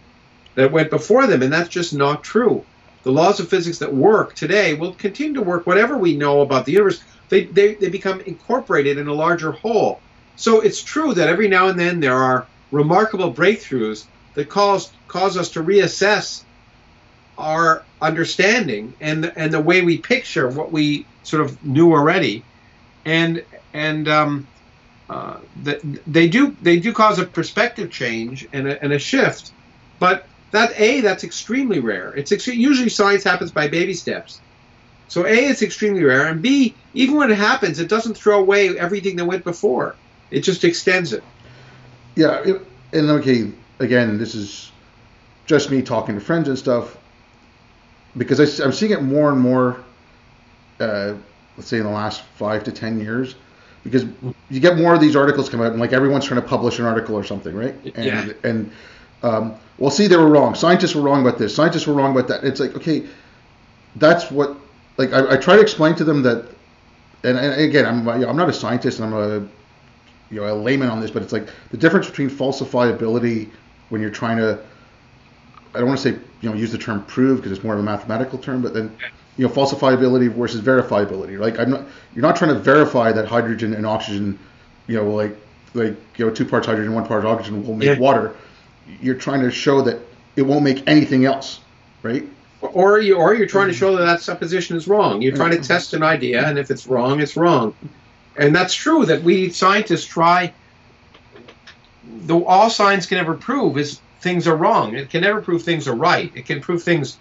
that 0.54 0.72
went 0.72 0.90
before 0.90 1.26
them, 1.26 1.42
and 1.42 1.52
that's 1.52 1.68
just 1.68 1.94
not 1.94 2.24
true. 2.24 2.64
The 3.02 3.12
laws 3.12 3.38
of 3.38 3.48
physics 3.48 3.78
that 3.78 3.94
work 3.94 4.34
today 4.34 4.74
will 4.74 4.94
continue 4.94 5.34
to 5.34 5.42
work 5.42 5.66
whatever 5.66 5.96
we 5.96 6.16
know 6.16 6.40
about 6.40 6.64
the 6.64 6.72
universe. 6.72 7.02
They, 7.28 7.44
they, 7.44 7.74
they 7.74 7.88
become 7.88 8.20
incorporated 8.20 8.98
in 8.98 9.08
a 9.08 9.12
larger 9.12 9.52
whole. 9.52 10.00
So 10.36 10.60
it's 10.60 10.82
true 10.82 11.14
that 11.14 11.28
every 11.28 11.48
now 11.48 11.68
and 11.68 11.78
then 11.78 12.00
there 12.00 12.14
are 12.14 12.46
remarkable 12.70 13.32
breakthroughs 13.32 14.04
that 14.34 14.48
cause 14.48 14.92
cause 15.08 15.36
us 15.36 15.50
to 15.50 15.62
reassess 15.62 16.42
our 17.38 17.82
understanding 18.00 18.92
and 19.00 19.32
and 19.36 19.52
the 19.52 19.60
way 19.60 19.82
we 19.82 19.98
picture 19.98 20.48
what 20.48 20.72
we 20.72 21.06
sort 21.22 21.42
of 21.42 21.64
knew 21.64 21.92
already, 21.92 22.44
and 23.04 23.42
and 23.72 24.08
um, 24.08 24.46
uh, 25.08 25.38
that 25.64 25.80
they 26.06 26.28
do 26.28 26.54
they 26.62 26.78
do 26.78 26.92
cause 26.92 27.18
a 27.18 27.24
perspective 27.24 27.90
change 27.90 28.46
and 28.52 28.68
a, 28.68 28.82
and 28.82 28.92
a 28.92 28.98
shift, 28.98 29.52
but 29.98 30.26
that 30.50 30.78
a 30.78 31.00
that's 31.00 31.24
extremely 31.24 31.80
rare. 31.80 32.12
It's 32.14 32.32
ex- 32.32 32.46
usually 32.46 32.88
science 32.88 33.24
happens 33.24 33.50
by 33.52 33.68
baby 33.68 33.94
steps. 33.94 34.40
So 35.08 35.24
a 35.24 35.30
it's 35.30 35.62
extremely 35.62 36.02
rare, 36.02 36.26
and 36.26 36.42
b 36.42 36.74
even 36.94 37.16
when 37.16 37.30
it 37.30 37.38
happens, 37.38 37.78
it 37.78 37.88
doesn't 37.88 38.14
throw 38.14 38.40
away 38.40 38.76
everything 38.78 39.16
that 39.16 39.24
went 39.24 39.44
before. 39.44 39.94
It 40.30 40.40
just 40.40 40.64
extends 40.64 41.12
it. 41.12 41.22
Yeah, 42.16 42.42
it, 42.44 42.62
and 42.92 43.10
okay, 43.10 43.52
again, 43.78 44.18
this 44.18 44.34
is 44.34 44.72
just 45.46 45.70
me 45.70 45.82
talking 45.82 46.14
to 46.16 46.20
friends 46.20 46.48
and 46.48 46.58
stuff 46.58 46.96
because 48.16 48.60
I, 48.60 48.64
am 48.64 48.72
seeing 48.72 48.92
it 48.92 49.02
more 49.02 49.30
and 49.30 49.40
more. 49.40 49.82
Uh, 50.80 51.14
let's 51.56 51.68
say 51.68 51.78
in 51.78 51.84
the 51.84 51.90
last 51.90 52.22
five 52.36 52.64
to 52.64 52.72
ten 52.72 53.00
years, 53.00 53.34
because 53.84 54.04
you 54.50 54.60
get 54.60 54.76
more 54.76 54.94
of 54.94 55.00
these 55.00 55.16
articles 55.16 55.48
come 55.48 55.60
out, 55.60 55.72
and 55.72 55.80
like 55.80 55.92
everyone's 55.92 56.24
trying 56.24 56.40
to 56.40 56.46
publish 56.46 56.78
an 56.78 56.84
article 56.84 57.14
or 57.14 57.24
something, 57.24 57.54
right? 57.54 57.74
And, 57.94 58.04
yeah. 58.04 58.32
And 58.42 58.72
um, 59.22 59.54
well, 59.78 59.90
see, 59.90 60.06
they 60.06 60.16
were 60.16 60.28
wrong. 60.28 60.54
Scientists 60.54 60.94
were 60.94 61.02
wrong 61.02 61.26
about 61.26 61.38
this. 61.38 61.54
Scientists 61.54 61.86
were 61.86 61.94
wrong 61.94 62.12
about 62.12 62.28
that. 62.28 62.44
It's 62.44 62.60
like 62.60 62.74
okay, 62.76 63.06
that's 63.96 64.30
what. 64.30 64.56
Like 64.98 65.12
I, 65.12 65.34
I 65.34 65.36
try 65.36 65.56
to 65.56 65.62
explain 65.62 65.94
to 65.96 66.04
them 66.04 66.22
that, 66.22 66.46
and, 67.24 67.36
and 67.38 67.60
again, 67.60 67.86
I'm 67.86 68.06
you 68.20 68.24
know, 68.26 68.30
I'm 68.30 68.36
not 68.36 68.48
a 68.48 68.52
scientist, 68.52 68.98
and 69.00 69.14
I'm 69.14 69.20
a 69.20 69.38
you 70.30 70.40
know 70.40 70.52
a 70.52 70.54
layman 70.54 70.88
on 70.88 71.00
this, 71.00 71.10
but 71.10 71.22
it's 71.22 71.32
like 71.32 71.48
the 71.70 71.76
difference 71.76 72.08
between 72.08 72.30
falsifiability 72.30 73.50
when 73.90 74.00
you're 74.00 74.10
trying 74.10 74.38
to 74.38 74.58
I 75.74 75.78
don't 75.78 75.88
want 75.88 76.00
to 76.00 76.12
say 76.12 76.18
you 76.40 76.50
know 76.50 76.56
use 76.56 76.72
the 76.72 76.78
term 76.78 77.04
prove 77.04 77.38
because 77.38 77.52
it's 77.52 77.64
more 77.64 77.74
of 77.74 77.80
a 77.80 77.82
mathematical 77.82 78.38
term, 78.38 78.62
but 78.62 78.74
then 78.74 78.96
you 79.36 79.46
know 79.46 79.52
falsifiability 79.52 80.32
versus 80.34 80.60
verifiability. 80.62 81.38
Like 81.38 81.58
I'm 81.58 81.70
not 81.70 81.86
you're 82.14 82.22
not 82.22 82.36
trying 82.36 82.54
to 82.54 82.58
verify 82.60 83.12
that 83.12 83.26
hydrogen 83.26 83.74
and 83.74 83.86
oxygen, 83.86 84.38
you 84.88 84.96
know, 84.96 85.10
like 85.10 85.36
like 85.74 85.94
you 86.18 86.26
know 86.26 86.32
two 86.32 86.46
parts 86.46 86.66
hydrogen, 86.66 86.94
one 86.94 87.06
part 87.06 87.24
oxygen 87.24 87.66
will 87.66 87.74
make 87.76 87.86
Yeah. 87.88 87.98
water. 87.98 88.34
You're 89.00 89.16
trying 89.16 89.42
to 89.42 89.50
show 89.50 89.82
that 89.82 90.00
it 90.36 90.42
won't 90.42 90.64
make 90.64 90.86
anything 90.88 91.24
else, 91.26 91.60
right? 92.02 92.24
Or 92.66 93.00
you 93.00 93.16
or 93.16 93.34
you're 93.34 93.46
trying 93.46 93.68
to 93.68 93.74
mm. 93.74 93.78
show 93.78 93.96
that 93.96 94.04
that 94.04 94.20
supposition 94.20 94.76
is 94.76 94.86
wrong. 94.88 95.22
You're 95.22 95.36
trying 95.36 95.50
to 95.50 95.56
mm-hmm. 95.56 95.66
test 95.66 95.94
an 95.94 96.02
idea, 96.02 96.46
and 96.46 96.58
if 96.58 96.70
it's 96.70 96.86
wrong, 96.86 97.20
it's 97.20 97.36
wrong. 97.36 97.74
And 98.36 98.54
that's 98.54 98.74
true 98.74 99.06
that 99.06 99.22
we 99.22 99.50
scientists 99.50 100.04
try. 100.04 100.52
The 102.26 102.38
all 102.38 102.70
science 102.70 103.06
can 103.06 103.18
ever 103.18 103.34
prove 103.34 103.78
is 103.78 104.00
things 104.20 104.46
are 104.46 104.56
wrong. 104.56 104.94
It 104.94 105.10
can 105.10 105.22
never 105.22 105.40
prove 105.40 105.62
things 105.62 105.88
are 105.88 105.94
right. 105.94 106.30
It 106.34 106.46
can 106.46 106.60
prove 106.60 106.82
things. 106.82 107.16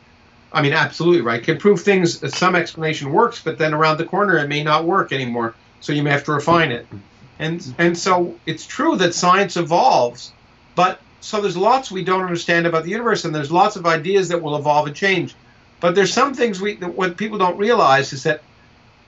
I 0.52 0.62
mean, 0.62 0.74
absolutely 0.74 1.22
right. 1.22 1.42
It 1.42 1.46
can 1.46 1.58
prove 1.58 1.82
things. 1.82 2.24
Uh, 2.24 2.30
some 2.30 2.56
explanation 2.56 3.12
works, 3.12 3.42
but 3.44 3.58
then 3.58 3.74
around 3.74 3.98
the 3.98 4.06
corner 4.06 4.38
it 4.38 4.48
may 4.48 4.64
not 4.64 4.86
work 4.86 5.12
anymore. 5.12 5.56
So 5.82 5.94
you 5.94 6.04
may 6.04 6.12
have 6.12 6.24
to 6.26 6.32
refine 6.32 6.72
it. 6.72 6.88
And 7.40 7.76
and 7.78 7.98
so 7.98 8.36
it's 8.46 8.66
true 8.66 8.96
that 8.98 9.14
science 9.14 9.58
evolves, 9.58 10.32
but 10.76 11.00
so 11.26 11.42
there's 11.42 11.58
lots 11.58 11.90
we 11.90 12.04
don't 12.04 12.22
understand 12.22 12.68
about 12.68 12.84
the 12.84 12.92
universe, 12.92 13.26
and 13.26 13.34
there's 13.34 13.52
lots 13.52 13.76
of 13.76 13.88
ideas 13.88 14.30
that 14.30 14.44
will 14.44 14.56
evolve 14.56 14.86
and 14.86 14.96
change. 14.96 15.34
But 15.80 15.96
there's 15.96 16.14
some 16.14 16.36
things 16.36 16.62
we 16.62 16.76
that 16.76 16.94
what 16.94 17.18
people 17.18 17.40
don't 17.40 17.58
realize 17.58 18.14
is 18.14 18.24
that 18.24 18.44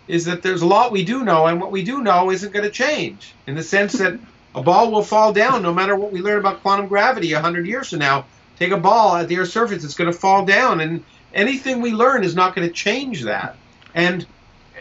is 0.07 0.25
that 0.25 0.41
there's 0.41 0.63
a 0.63 0.65
lot 0.65 0.91
we 0.91 1.03
do 1.03 1.23
know, 1.23 1.45
and 1.45 1.61
what 1.61 1.71
we 1.71 1.83
do 1.83 2.01
know 2.01 2.31
isn't 2.31 2.51
going 2.51 2.65
to 2.65 2.71
change. 2.71 3.35
In 3.45 3.53
the 3.53 3.61
sense 3.61 3.93
that 3.93 4.19
a 4.55 4.63
ball 4.63 4.89
will 4.91 5.03
fall 5.03 5.31
down 5.31 5.61
no 5.61 5.71
matter 5.71 5.95
what 5.95 6.11
we 6.11 6.19
learn 6.19 6.39
about 6.39 6.63
quantum 6.63 6.87
gravity 6.87 7.33
a 7.33 7.39
hundred 7.39 7.67
years 7.67 7.91
from 7.91 7.99
now. 7.99 8.25
Take 8.57 8.71
a 8.71 8.77
ball 8.77 9.15
at 9.15 9.27
the 9.27 9.37
Earth's 9.37 9.53
surface, 9.53 9.83
it's 9.83 9.93
going 9.93 10.11
to 10.11 10.17
fall 10.17 10.43
down, 10.43 10.81
and 10.81 11.03
anything 11.35 11.81
we 11.81 11.91
learn 11.91 12.23
is 12.23 12.33
not 12.33 12.55
going 12.55 12.67
to 12.67 12.73
change 12.73 13.21
that. 13.25 13.55
And 13.93 14.25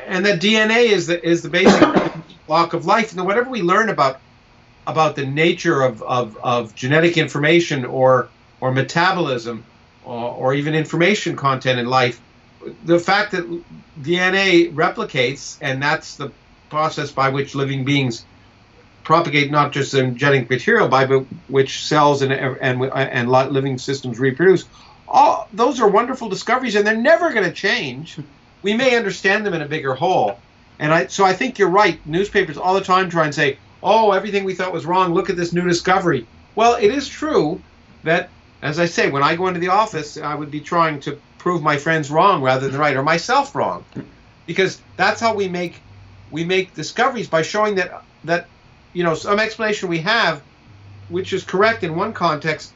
and 0.07 0.25
that 0.25 0.41
DNA 0.41 0.87
is 0.87 1.07
the 1.07 1.23
is 1.23 1.43
the 1.43 1.51
basic 1.51 1.85
block 2.47 2.73
of 2.73 2.87
life. 2.87 3.13
And 3.13 3.27
whatever 3.27 3.51
we 3.51 3.61
learn 3.61 3.91
about 3.91 4.21
about 4.87 5.17
the 5.17 5.27
nature 5.27 5.83
of, 5.83 6.03
of, 6.03 6.37
of 6.43 6.75
genetic 6.75 7.19
information 7.19 7.85
or 7.85 8.29
or 8.61 8.73
metabolism 8.73 9.65
or, 10.05 10.31
or 10.33 10.55
even 10.55 10.75
information 10.75 11.37
content 11.37 11.79
in 11.79 11.87
life, 11.87 12.21
the 12.85 12.99
fact 12.99 13.33
that 13.33 13.45
DNA 14.01 14.73
replicates 14.73 15.59
and 15.61 15.83
that's 15.83 16.17
the 16.17 16.31
process 16.71 17.11
by 17.13 17.29
which 17.29 17.55
living 17.55 17.85
beings 17.85 18.25
propagate 19.05 19.53
not 19.53 19.73
just 19.73 19.93
their 19.93 20.11
genetic 20.11 20.51
material 20.51 20.89
by 20.89 21.07
but 21.07 21.21
which 21.49 21.85
cells 21.85 22.23
and 22.23 22.33
and 22.33 22.83
and 22.83 23.31
living 23.31 23.79
systems 23.79 24.19
reproduce. 24.19 24.65
All 25.09 25.49
those 25.53 25.81
are 25.81 25.89
wonderful 25.89 26.29
discoveries, 26.29 26.75
and 26.75 26.85
they're 26.85 26.97
never 26.97 27.33
going 27.33 27.45
to 27.45 27.53
change. 27.53 28.19
We 28.63 28.75
may 28.75 28.97
understand 28.97 29.47
them 29.47 29.55
in 29.55 29.63
a 29.63 29.69
bigger 29.69 29.95
whole, 29.95 30.41
and 30.81 30.93
I 30.93 31.07
so 31.07 31.25
I 31.25 31.35
think 31.35 31.59
you're 31.59 31.69
right. 31.69 32.05
Newspapers 32.05 32.59
all 32.59 32.75
the 32.75 32.81
time 32.81 33.09
try 33.09 33.25
and 33.25 33.35
say, 33.35 33.59
"Oh, 33.87 34.11
everything 34.11 34.45
we 34.45 34.55
thought 34.55 34.73
was 34.73 34.85
wrong. 34.85 35.15
Look 35.15 35.31
at 35.31 35.37
this 35.37 35.53
new 35.53 35.67
discovery." 35.67 36.27
Well, 36.57 36.75
it 36.75 36.91
is 36.91 37.09
true 37.09 37.63
that, 38.03 38.31
as 38.63 38.79
I 38.81 38.87
say, 38.87 39.09
when 39.11 39.23
I 39.23 39.37
go 39.37 39.47
into 39.47 39.61
the 39.61 39.69
office, 39.69 40.17
I 40.17 40.35
would 40.35 40.51
be 40.51 40.61
trying 40.61 41.01
to 41.01 41.19
prove 41.39 41.63
my 41.63 41.77
friends 41.77 42.11
wrong 42.11 42.43
rather 42.43 42.69
than 42.69 42.81
right, 42.81 42.97
or 42.97 43.05
myself 43.05 43.55
wrong, 43.55 43.85
because 44.47 44.83
that's 44.97 45.21
how 45.21 45.35
we 45.35 45.49
make 45.49 45.81
we 46.31 46.45
make 46.45 46.75
discoveries 46.75 47.29
by 47.29 47.43
showing 47.43 47.77
that 47.77 48.03
that 48.25 48.49
you 48.93 49.05
know 49.05 49.15
some 49.15 49.39
explanation 49.39 49.89
we 49.89 50.01
have, 50.01 50.43
which 51.09 51.33
is 51.33 51.45
correct 51.45 51.85
in 51.85 51.95
one 51.95 52.13
context, 52.13 52.73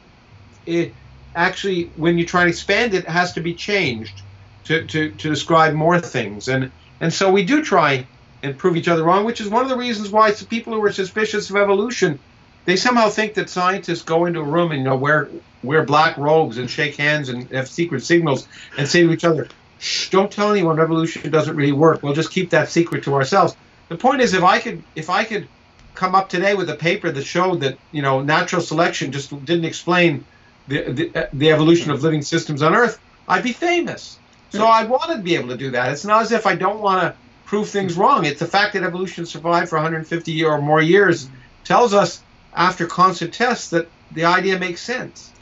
it 0.65 0.93
actually 1.35 1.91
when 1.95 2.17
you 2.17 2.25
try 2.25 2.41
and 2.41 2.49
expand 2.49 2.93
it 2.93 3.05
has 3.07 3.33
to 3.33 3.41
be 3.41 3.53
changed 3.53 4.21
to, 4.65 4.85
to, 4.87 5.09
to 5.11 5.29
describe 5.29 5.73
more 5.73 5.99
things 5.99 6.47
and 6.47 6.71
and 6.99 7.13
so 7.13 7.31
we 7.31 7.43
do 7.43 7.63
try 7.63 8.05
and 8.43 8.57
prove 8.57 8.75
each 8.75 8.87
other 8.87 9.03
wrong, 9.03 9.25
which 9.25 9.41
is 9.41 9.49
one 9.49 9.63
of 9.63 9.69
the 9.69 9.77
reasons 9.77 10.09
why 10.09 10.31
people 10.31 10.73
who 10.73 10.83
are 10.83 10.91
suspicious 10.91 11.49
of 11.49 11.55
evolution, 11.55 12.19
they 12.65 12.75
somehow 12.75 13.09
think 13.09 13.33
that 13.35 13.49
scientists 13.49 14.03
go 14.03 14.25
into 14.25 14.39
a 14.39 14.43
room 14.43 14.71
and 14.71 14.79
you 14.79 14.85
know 14.85 14.95
wear 14.95 15.29
wear 15.63 15.83
black 15.83 16.17
robes 16.17 16.57
and 16.57 16.69
shake 16.69 16.95
hands 16.95 17.29
and 17.29 17.49
have 17.51 17.67
secret 17.67 18.03
signals 18.03 18.47
and 18.77 18.87
say 18.87 19.03
to 19.03 19.11
each 19.11 19.23
other, 19.23 19.47
Shh, 19.79 20.09
don't 20.09 20.31
tell 20.31 20.51
anyone 20.51 20.79
evolution 20.79 21.29
doesn't 21.31 21.55
really 21.55 21.71
work. 21.71 22.03
We'll 22.03 22.13
just 22.13 22.31
keep 22.31 22.49
that 22.51 22.69
secret 22.69 23.03
to 23.03 23.13
ourselves. 23.13 23.55
The 23.89 23.97
point 23.97 24.21
is 24.21 24.33
if 24.33 24.43
I 24.43 24.59
could 24.59 24.83
if 24.95 25.09
I 25.09 25.23
could 25.23 25.47
come 25.95 26.15
up 26.15 26.29
today 26.29 26.53
with 26.53 26.69
a 26.69 26.75
paper 26.75 27.11
that 27.11 27.23
showed 27.23 27.61
that, 27.61 27.77
you 27.91 28.01
know, 28.01 28.21
natural 28.21 28.61
selection 28.61 29.11
just 29.11 29.29
didn't 29.45 29.65
explain 29.65 30.23
the 30.67 30.91
the, 30.91 31.29
the 31.33 31.51
evolution 31.51 31.91
of 31.91 32.03
living 32.03 32.21
systems 32.21 32.61
on 32.61 32.75
Earth, 32.75 32.99
I'd 33.27 33.43
be 33.43 33.53
famous. 33.53 34.17
So 34.51 34.59
hmm. 34.59 34.71
I 34.71 34.83
want 34.85 35.11
to 35.11 35.17
be 35.17 35.35
able 35.35 35.49
to 35.49 35.57
do 35.57 35.71
that. 35.71 35.91
It's 35.91 36.05
not 36.05 36.21
as 36.21 36.31
if 36.31 36.45
I 36.45 36.55
don't 36.55 36.79
want 36.79 37.01
to 37.01 37.15
prove 37.51 37.67
things 37.67 37.97
wrong. 37.97 38.23
It's 38.23 38.39
the 38.39 38.47
fact 38.47 38.71
that 38.73 38.83
evolution 38.83 39.25
survived 39.25 39.67
for 39.67 39.75
150 39.75 40.45
or 40.45 40.61
more 40.61 40.81
years 40.81 41.27
tells 41.65 41.93
us, 41.93 42.23
after 42.55 42.87
constant 42.87 43.33
tests, 43.33 43.71
that 43.71 43.89
the 44.13 44.23
idea 44.23 44.57
makes 44.57 44.79
sense. 44.79 45.33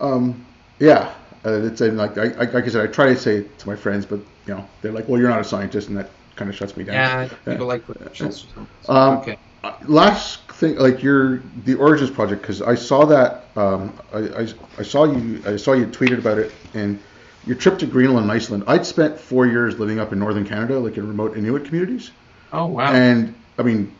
Um, 0.00 0.46
yeah, 0.78 1.12
uh, 1.44 1.64
it's 1.64 1.82
and 1.82 1.98
like 1.98 2.16
I, 2.16 2.28
I, 2.28 2.44
like 2.44 2.64
I 2.64 2.68
said, 2.68 2.88
I 2.88 2.90
try 2.90 3.06
to 3.08 3.16
say 3.16 3.36
it 3.36 3.58
to 3.58 3.68
my 3.68 3.76
friends, 3.76 4.06
but 4.06 4.20
you 4.46 4.54
know 4.54 4.66
they're 4.80 4.90
like, 4.90 5.06
well, 5.06 5.20
you're 5.20 5.28
not 5.28 5.42
a 5.42 5.44
scientist, 5.44 5.88
and 5.88 5.98
that 5.98 6.08
kind 6.36 6.48
of 6.48 6.56
shuts 6.56 6.78
me 6.78 6.84
down. 6.84 6.94
Yeah, 6.94 7.28
people 7.44 7.66
like 7.66 7.84
credentials. 7.84 8.46
Um, 8.88 9.18
okay. 9.18 9.36
Last 9.84 10.50
thing, 10.52 10.76
like 10.76 11.02
your 11.02 11.42
the 11.66 11.74
Origins 11.74 12.10
project, 12.10 12.40
because 12.40 12.62
I 12.62 12.74
saw 12.74 13.04
that 13.04 13.44
um, 13.54 13.92
I, 14.14 14.18
I, 14.18 14.48
I 14.78 14.82
saw 14.82 15.04
you 15.04 15.42
I 15.44 15.56
saw 15.56 15.74
you 15.74 15.86
tweeted 15.88 16.20
about 16.20 16.38
it 16.38 16.52
and 16.72 16.98
your 17.46 17.56
trip 17.56 17.78
to 17.80 17.86
Greenland 17.86 18.24
and 18.24 18.32
Iceland. 18.32 18.64
I'd 18.66 18.86
spent 18.86 19.18
four 19.18 19.46
years 19.46 19.78
living 19.78 19.98
up 19.98 20.12
in 20.12 20.18
northern 20.18 20.46
Canada, 20.46 20.78
like 20.78 20.96
in 20.96 21.06
remote 21.06 21.36
Inuit 21.36 21.64
communities. 21.64 22.10
Oh 22.52 22.66
wow! 22.66 22.92
And 22.92 23.34
I 23.58 23.62
mean, 23.62 23.94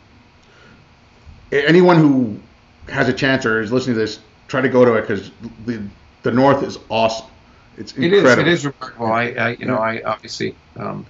anyone 1.51 1.97
who 1.97 2.41
has 2.89 3.09
a 3.09 3.13
chance 3.13 3.47
or 3.47 3.61
is 3.61 3.73
listening 3.73 3.95
to 3.95 4.01
this, 4.01 4.21
try 4.49 4.61
to 4.61 4.69
go 4.69 4.85
to 4.85 4.95
it 4.95 5.03
because 5.03 5.31
the 5.67 5.83
the 6.23 6.33
north 6.33 6.63
is 6.63 6.79
awesome. 6.89 7.27
It's 7.77 7.93
incredible. 7.93 8.29
It 8.29 8.29
is. 8.33 8.39
It 8.39 8.49
is 8.49 8.67
remarkable. 8.67 9.07
I, 9.07 9.23
I 9.31 9.49
you 9.51 9.67
know, 9.67 9.79
I 9.79 10.03
obviously, 10.03 10.55
um, 10.77 11.07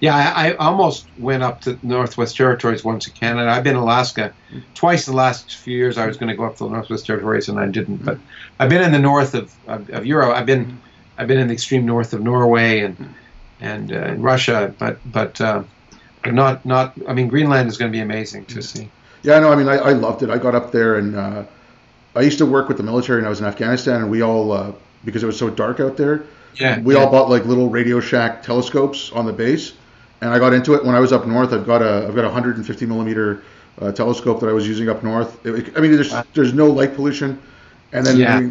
yeah, 0.00 0.16
I, 0.16 0.52
I, 0.52 0.56
almost 0.56 1.06
went 1.18 1.42
up 1.42 1.60
to 1.62 1.78
Northwest 1.82 2.36
Territories 2.36 2.82
once 2.84 3.06
in 3.06 3.12
Canada. 3.12 3.50
I've 3.50 3.64
been 3.64 3.76
in 3.76 3.82
Alaska 3.82 4.32
twice 4.74 5.06
in 5.06 5.12
the 5.12 5.16
last 5.16 5.56
few 5.56 5.76
years. 5.76 5.98
I 5.98 6.06
was 6.06 6.16
going 6.16 6.30
to 6.30 6.36
go 6.36 6.44
up 6.44 6.56
to 6.56 6.64
the 6.64 6.70
Northwest 6.70 7.06
Territories 7.06 7.48
and 7.48 7.58
I 7.58 7.66
didn't. 7.66 7.98
But 8.04 8.18
I've 8.58 8.70
been 8.70 8.82
in 8.82 8.92
the 8.92 8.98
north 8.98 9.34
of, 9.34 9.54
of, 9.66 9.90
of 9.90 10.06
Europe. 10.06 10.34
I've 10.34 10.46
been 10.46 10.80
I've 11.18 11.28
been 11.28 11.38
in 11.38 11.48
the 11.48 11.54
extreme 11.54 11.86
north 11.86 12.12
of 12.12 12.22
Norway 12.22 12.80
and 12.80 13.14
and 13.60 13.92
uh, 13.92 14.06
in 14.06 14.22
Russia, 14.22 14.74
but 14.78 14.98
but 15.10 15.40
uh, 15.40 15.62
but 16.22 16.34
not 16.34 16.64
not. 16.64 16.94
I 17.08 17.14
mean, 17.14 17.28
Greenland 17.28 17.68
is 17.68 17.76
going 17.78 17.90
to 17.90 17.96
be 17.96 18.02
amazing 18.02 18.44
to 18.46 18.62
see. 18.62 18.90
Yeah, 19.22 19.40
no, 19.40 19.50
I 19.50 19.56
mean, 19.56 19.68
I, 19.68 19.76
I 19.76 19.92
loved 19.92 20.22
it. 20.22 20.30
I 20.30 20.38
got 20.38 20.54
up 20.54 20.72
there 20.72 20.96
and 20.96 21.16
uh, 21.16 21.44
I 22.14 22.20
used 22.20 22.38
to 22.38 22.46
work 22.46 22.68
with 22.68 22.76
the 22.76 22.82
military, 22.82 23.18
and 23.18 23.26
I 23.26 23.30
was 23.30 23.40
in 23.40 23.46
Afghanistan, 23.46 24.02
and 24.02 24.10
we 24.10 24.22
all 24.22 24.52
uh, 24.52 24.72
because 25.04 25.22
it 25.22 25.26
was 25.26 25.38
so 25.38 25.50
dark 25.50 25.80
out 25.80 25.96
there. 25.96 26.24
Yeah. 26.54 26.80
We 26.80 26.94
yeah. 26.94 27.00
all 27.00 27.10
bought 27.10 27.28
like 27.28 27.44
little 27.44 27.68
Radio 27.68 28.00
Shack 28.00 28.42
telescopes 28.42 29.12
on 29.12 29.26
the 29.26 29.32
base, 29.32 29.74
and 30.20 30.30
I 30.30 30.38
got 30.38 30.54
into 30.54 30.74
it 30.74 30.84
when 30.84 30.94
I 30.94 31.00
was 31.00 31.12
up 31.12 31.26
north. 31.26 31.52
I've 31.52 31.66
got 31.66 31.82
a 31.82 32.06
I've 32.06 32.14
got 32.14 32.24
a 32.24 32.28
150 32.28 32.86
millimeter 32.86 33.42
uh, 33.80 33.92
telescope 33.92 34.40
that 34.40 34.48
I 34.48 34.52
was 34.52 34.66
using 34.66 34.88
up 34.88 35.02
north. 35.02 35.44
It, 35.44 35.76
I 35.76 35.80
mean, 35.80 35.92
there's 35.92 36.14
there's 36.34 36.54
no 36.54 36.66
light 36.66 36.94
pollution, 36.94 37.40
and 37.92 38.06
then 38.06 38.16
yeah. 38.16 38.50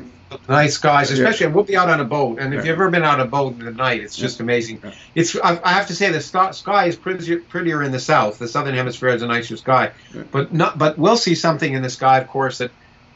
Nice 0.50 0.74
skies, 0.76 1.12
especially 1.12 1.48
yeah. 1.48 1.52
we'll 1.54 1.64
be 1.64 1.78
out 1.78 1.90
on 1.90 2.00
a 2.00 2.06
boat, 2.06 2.40
and 2.40 2.54
if 2.54 2.60
yeah. 2.60 2.72
you've 2.72 2.80
ever 2.80 2.90
been 2.90 3.04
out 3.04 3.20
on 3.20 3.28
a 3.28 3.30
boat 3.30 3.54
in 3.54 3.66
the 3.66 3.72
night, 3.72 4.02
it's 4.02 4.16
just 4.16 4.40
amazing. 4.40 4.80
Yeah. 4.84 4.94
It's 5.14 5.36
I, 5.36 5.60
I, 5.64 5.74
have 5.74 5.88
to 5.88 5.96
say 5.96 6.12
the 6.12 6.22
sky 6.22 6.86
is 6.86 6.96
prettier, 6.96 7.40
prettier 7.40 7.84
in 7.84 7.92
the 7.92 8.00
south. 8.00 8.40
The 8.40 8.48
southern 8.48 8.76
hemisphere 8.76 9.10
has 9.10 9.22
a 9.22 9.28
nicer 9.28 9.58
sky, 9.58 9.92
but 10.32 10.54
not 10.54 10.78
but 10.78 10.98
we'll 10.98 11.18
see 11.18 11.36
something 11.36 11.74
in 11.74 11.82
the 11.82 11.90
sky, 11.90 12.20
of 12.20 12.28
course, 12.28 12.58
that 12.60 12.72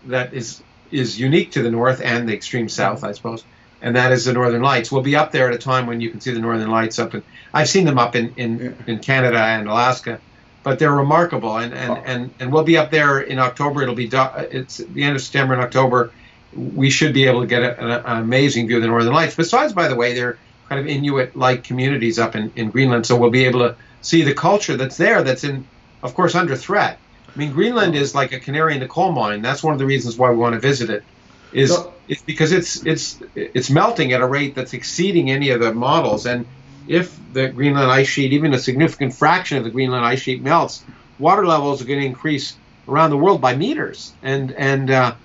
that 0.05 0.33
is 0.33 0.61
is 0.91 1.19
unique 1.19 1.51
to 1.51 1.61
the 1.61 1.71
north 1.71 2.01
and 2.01 2.27
the 2.27 2.33
extreme 2.33 2.69
south, 2.69 3.03
I 3.03 3.11
suppose. 3.11 3.43
And 3.81 3.95
that 3.95 4.11
is 4.11 4.25
the 4.25 4.33
Northern 4.33 4.61
Lights. 4.61 4.91
We'll 4.91 5.03
be 5.03 5.15
up 5.15 5.31
there 5.31 5.47
at 5.47 5.53
a 5.53 5.57
time 5.57 5.87
when 5.87 6.01
you 6.01 6.09
can 6.09 6.19
see 6.19 6.31
the 6.31 6.39
Northern 6.39 6.69
Lights 6.69 6.99
up, 6.99 7.13
and 7.13 7.23
I've 7.53 7.69
seen 7.69 7.85
them 7.85 7.97
up 7.97 8.13
in, 8.13 8.33
in, 8.35 8.75
in 8.87 8.99
Canada 8.99 9.39
and 9.39 9.69
Alaska, 9.69 10.19
but 10.63 10.79
they're 10.79 10.91
remarkable. 10.91 11.55
And, 11.55 11.73
and, 11.73 11.91
oh. 11.91 12.03
and, 12.05 12.33
and 12.41 12.51
we'll 12.51 12.65
be 12.65 12.77
up 12.77 12.91
there 12.91 13.21
in 13.21 13.39
October. 13.39 13.81
It'll 13.81 13.95
be 13.95 14.09
it's 14.11 14.77
the 14.77 15.03
end 15.03 15.15
of 15.15 15.21
September 15.21 15.53
and 15.53 15.63
October 15.63 16.11
we 16.53 16.89
should 16.89 17.13
be 17.13 17.25
able 17.25 17.41
to 17.41 17.47
get 17.47 17.61
a, 17.61 17.79
an, 17.79 17.91
an, 17.91 18.17
amazing 18.23 18.67
view 18.67 18.77
of 18.77 18.81
the 18.81 18.87
Northern 18.87 19.13
Lights. 19.13 19.35
Besides, 19.35 19.73
by 19.73 19.87
the 19.87 19.95
way, 19.95 20.13
they're 20.13 20.37
kind 20.67 20.79
of 20.79 20.87
Inuit-like 20.87 21.63
communities 21.63 22.19
up 22.19 22.35
in, 22.35 22.51
in 22.55 22.69
Greenland, 22.69 23.05
so 23.05 23.15
we'll 23.15 23.29
be 23.29 23.45
able 23.45 23.59
to 23.59 23.75
see 24.01 24.23
the 24.23 24.33
culture 24.33 24.77
that's 24.77 24.97
there. 24.97 25.23
That's 25.23 25.43
in, 25.43 25.67
of 26.03 26.13
course, 26.13 26.35
under 26.35 26.55
threat. 26.55 26.99
I 27.27 27.37
mean, 27.37 27.51
Greenland 27.51 27.95
is 27.95 28.15
like 28.15 28.33
a 28.33 28.39
canary 28.39 28.73
in 28.73 28.79
the 28.79 28.87
coal 28.87 29.11
mine. 29.11 29.41
That's 29.41 29.63
one 29.63 29.73
of 29.73 29.79
the 29.79 29.85
reasons 29.85 30.17
why 30.17 30.31
we 30.31 30.37
want 30.37 30.53
to 30.53 30.59
visit 30.59 30.89
it. 30.89 31.03
Is 31.51 31.73
so, 31.73 31.93
it's 32.07 32.21
because 32.21 32.51
it's 32.51 32.85
it's 32.85 33.19
it's 33.35 33.69
melting 33.71 34.13
at 34.13 34.21
a 34.21 34.27
rate 34.27 34.53
that's 34.53 34.73
exceeding 34.73 35.31
any 35.31 35.49
of 35.49 35.59
the 35.59 35.73
models. 35.73 36.25
And 36.25 36.45
if 36.87 37.17
the 37.33 37.49
Greenland 37.49 37.91
ice 37.91 38.07
sheet, 38.07 38.33
even 38.33 38.53
a 38.53 38.59
significant 38.59 39.13
fraction 39.13 39.57
of 39.57 39.63
the 39.63 39.69
Greenland 39.69 40.05
ice 40.05 40.19
sheet 40.19 40.43
melts, 40.43 40.83
water 41.17 41.45
levels 41.45 41.81
are 41.81 41.85
going 41.85 41.99
to 41.99 42.05
increase 42.05 42.55
around 42.87 43.11
the 43.11 43.17
world 43.17 43.41
by 43.41 43.55
meters. 43.55 44.13
And 44.21 44.51
and 44.51 44.91
uh, 44.91 45.15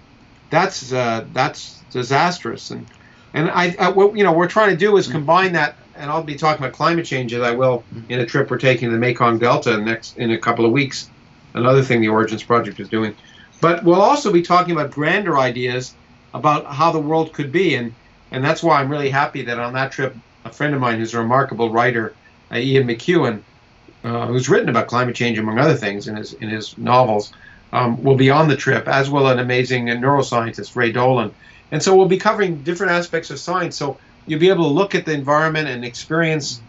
that's 0.55 0.93
uh, 0.93 1.27
that's 1.33 1.81
disastrous. 1.91 2.71
And 2.71 2.87
and 3.33 3.51
I, 3.51 3.75
I, 3.79 3.89
what 3.91 4.17
you 4.17 4.25
know 4.25 4.33
we're 4.33 4.49
trying 4.49 4.71
to 4.71 4.77
do 4.77 4.97
is 4.97 5.09
combine 5.09 5.53
that. 5.53 5.77
And 5.97 6.11
I'll 6.11 6.25
be 6.25 6.35
talking 6.35 6.61
about 6.65 6.75
climate 6.75 7.07
change 7.07 7.33
as 7.35 7.43
I 7.43 7.53
will 7.53 7.85
in 8.09 8.19
a 8.19 8.27
trip 8.27 8.51
we're 8.51 8.59
taking 8.59 8.89
to 8.89 8.93
the 8.93 8.99
Mekong 8.99 9.39
Delta 9.39 9.79
next 9.79 10.19
in 10.19 10.33
a 10.33 10.39
couple 10.39 10.67
of 10.67 10.73
weeks. 10.73 11.09
Another 11.55 11.83
thing 11.83 12.01
the 12.01 12.09
Origins 12.09 12.43
Project 12.43 12.81
is 12.81 12.89
doing. 12.89 13.15
But 13.61 13.85
we'll 13.85 14.03
also 14.03 14.33
be 14.33 14.43
talking 14.43 14.73
about 14.73 14.91
grander 14.91 15.39
ideas 15.39 15.95
about 16.35 16.67
how 16.67 16.91
the 16.91 16.99
world 16.99 17.33
could 17.33 17.53
be, 17.53 17.77
and 17.77 17.95
and 18.33 18.45
that's 18.45 18.63
why 18.63 18.81
I'm 18.81 18.91
really 18.91 19.09
happy 19.09 19.43
that 19.43 19.59
on 19.59 19.73
that 19.75 19.93
trip, 19.93 20.17
a 20.45 20.51
friend 20.51 20.75
of 20.75 20.81
mine 20.81 20.99
who's 20.99 21.15
a 21.15 21.19
remarkable 21.19 21.71
writer, 21.71 22.15
uh, 22.51 22.57
Ian 22.57 22.89
McEwan, 22.89 23.43
uh, 24.03 24.27
who's 24.27 24.49
written 24.49 24.69
about 24.69 24.89
climate 24.89 25.15
change 25.15 25.39
among 25.39 25.59
other 25.59 25.75
things 25.75 26.09
in 26.09 26.17
his 26.17 26.33
in 26.35 26.49
his 26.49 26.77
novels, 26.77 27.33
um, 27.75 28.03
will 28.05 28.15
be 28.15 28.31
on 28.31 28.47
the 28.47 28.57
trip, 28.57 28.87
as 28.87 29.11
will 29.11 29.27
an 29.29 29.41
amazing 29.41 29.87
neuroscientist, 29.87 30.77
Ray 30.77 30.93
Dolan. 30.93 31.35
And 31.73 31.83
so 31.83 31.97
we'll 31.97 32.07
be 32.07 32.19
covering 32.19 32.63
different 32.63 32.93
aspects 32.93 33.31
of 33.31 33.41
science. 33.41 33.77
So 33.77 33.99
you'll 34.27 34.41
be 34.41 34.49
able 34.49 34.65
to 34.65 34.71
look 34.71 34.95
at 34.95 35.05
the 35.05 35.13
environment 35.13 35.67
and 35.67 35.85
experience 35.85 36.61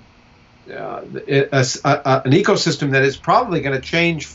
uh, 0.70 1.04
a, 1.28 1.48
a, 1.52 1.66
a, 1.84 2.22
an 2.26 2.32
ecosystem 2.32 2.92
that 2.92 3.04
is 3.04 3.16
probably 3.16 3.62
going 3.62 3.80
to 3.80 3.88
change 3.88 4.28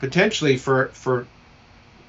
potentially 0.00 0.56
for, 0.56 0.88
for 0.88 1.26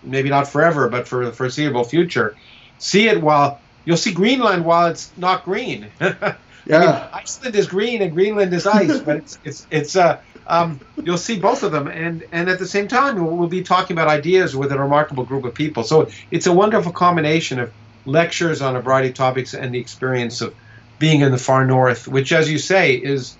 maybe 0.01 0.29
not 0.29 0.47
forever, 0.47 0.87
but 0.87 1.05
for 1.05 1.25
the 1.25 1.33
foreseeable 1.33 1.83
future. 1.83 2.37
See 2.77 3.09
it 3.09 3.21
while 3.21 3.59
you'll 3.83 3.97
see 3.97 4.13
Greenland 4.13 4.63
while 4.63 4.87
it's 4.87 5.11
not 5.17 5.43
green. 5.43 5.87
yeah. 5.99 6.37
I 6.71 6.79
mean, 6.79 7.09
Iceland 7.11 7.55
is 7.55 7.67
green 7.67 8.01
and 8.01 8.13
Greenland 8.13 8.53
is 8.53 8.65
ice, 8.65 8.99
but 8.99 9.17
it's 9.17 9.39
it's 9.43 9.67
it's 9.71 9.95
uh 9.97 10.21
um, 10.49 10.79
you'll 11.03 11.17
see 11.17 11.39
both 11.39 11.63
of 11.63 11.71
them, 11.71 11.87
and 11.87 12.25
and 12.31 12.49
at 12.49 12.59
the 12.59 12.67
same 12.67 12.87
time, 12.87 13.37
we'll 13.37 13.47
be 13.47 13.61
talking 13.61 13.95
about 13.95 14.07
ideas 14.07 14.55
with 14.55 14.71
a 14.71 14.79
remarkable 14.79 15.23
group 15.23 15.45
of 15.45 15.53
people. 15.53 15.83
So 15.83 16.09
it's 16.31 16.47
a 16.47 16.53
wonderful 16.53 16.91
combination 16.91 17.59
of 17.59 17.71
lectures 18.05 18.61
on 18.61 18.75
a 18.75 18.81
variety 18.81 19.09
of 19.09 19.13
topics 19.13 19.53
and 19.53 19.73
the 19.73 19.79
experience 19.79 20.41
of 20.41 20.55
being 20.97 21.21
in 21.21 21.31
the 21.31 21.37
far 21.37 21.65
north, 21.65 22.07
which, 22.07 22.31
as 22.31 22.51
you 22.51 22.57
say, 22.57 22.95
is 22.95 23.37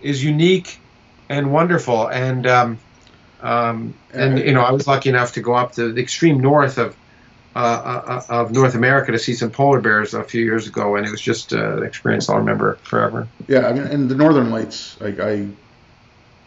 is 0.00 0.24
unique 0.24 0.78
and 1.28 1.52
wonderful. 1.52 2.06
And 2.06 2.46
um, 2.46 2.78
um, 3.40 3.94
and 4.14 4.38
you 4.38 4.52
know, 4.52 4.62
I 4.62 4.70
was 4.70 4.86
lucky 4.86 5.08
enough 5.08 5.32
to 5.32 5.40
go 5.40 5.54
up 5.54 5.72
to 5.72 5.92
the 5.92 6.00
extreme 6.00 6.38
north 6.40 6.78
of 6.78 6.96
uh, 7.56 7.58
uh, 7.58 8.22
of 8.28 8.52
North 8.52 8.76
America 8.76 9.10
to 9.10 9.18
see 9.18 9.34
some 9.34 9.50
polar 9.50 9.80
bears 9.80 10.14
a 10.14 10.22
few 10.22 10.42
years 10.42 10.68
ago, 10.68 10.94
and 10.94 11.04
it 11.04 11.10
was 11.10 11.20
just 11.20 11.52
uh, 11.52 11.76
an 11.78 11.82
experience 11.82 12.28
I'll 12.28 12.38
remember 12.38 12.76
forever. 12.84 13.26
Yeah, 13.48 13.66
I 13.66 13.72
mean, 13.72 13.82
and 13.82 14.08
the 14.08 14.14
Northern 14.14 14.50
Lights, 14.50 14.98
like 15.00 15.18
I 15.18 15.48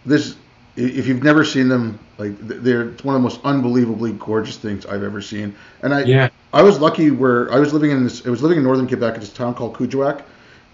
this 0.06 0.36
if 0.76 1.08
you've 1.08 1.24
never 1.24 1.46
seen 1.46 1.70
them, 1.70 2.00
like 2.18 2.38
they're 2.40 2.90
it's 2.90 3.04
one 3.04 3.16
of 3.16 3.22
the 3.22 3.24
most 3.24 3.40
unbelievably 3.44 4.14
gorgeous 4.14 4.58
things 4.58 4.86
I've 4.86 5.04
ever 5.04 5.22
seen. 5.22 5.56
And 5.82 5.94
I 5.94 6.04
yeah. 6.04 6.30
I 6.54 6.64
was 6.64 6.80
lucky 6.80 7.12
where 7.12 7.52
I 7.52 7.60
was 7.60 7.74
living 7.74 7.92
in 7.92 8.04
this 8.04 8.26
I 8.26 8.30
was 8.30 8.42
living 8.42 8.58
in 8.58 8.64
northern 8.64 8.88
Quebec 8.88 9.16
at 9.16 9.20
this 9.22 9.32
town 9.32 9.54
called 9.54 9.76
Kuujjuaq, 9.76 10.22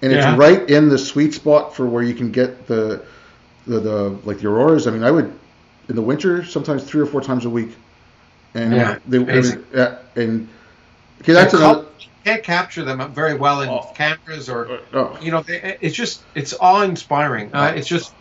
and 0.01 0.11
it's 0.11 0.25
yeah. 0.25 0.35
right 0.35 0.69
in 0.69 0.89
the 0.89 0.97
sweet 0.97 1.33
spot 1.33 1.75
for 1.75 1.85
where 1.85 2.03
you 2.03 2.15
can 2.15 2.31
get 2.31 2.67
the 2.67 3.03
the, 3.67 3.79
the 3.79 4.19
like 4.23 4.39
the 4.39 4.47
auroras. 4.47 4.87
I 4.87 4.91
mean, 4.91 5.03
I 5.03 5.11
would 5.11 5.31
in 5.89 5.95
the 5.95 6.01
winter 6.01 6.43
sometimes 6.43 6.83
three 6.83 7.01
or 7.01 7.05
four 7.05 7.21
times 7.21 7.45
a 7.45 7.49
week, 7.49 7.71
and 8.53 8.73
yeah, 8.73 8.99
they, 9.07 9.19
mean, 9.19 9.65
yeah, 9.73 9.99
and 10.15 10.47
okay, 11.21 11.33
that's 11.33 11.53
another. 11.53 11.85
You 11.99 12.07
can't 12.23 12.43
capture 12.43 12.83
them 12.83 13.11
very 13.13 13.33
well 13.33 13.61
in 13.61 13.69
oh. 13.69 13.91
cameras 13.95 14.47
or, 14.47 14.79
oh. 14.93 15.17
you 15.21 15.31
know, 15.31 15.43
it's 15.47 15.95
just 15.95 16.23
it's 16.35 16.53
awe 16.59 16.83
inspiring. 16.83 17.49
Uh, 17.53 17.73
it's 17.75 17.87
just 17.87 18.13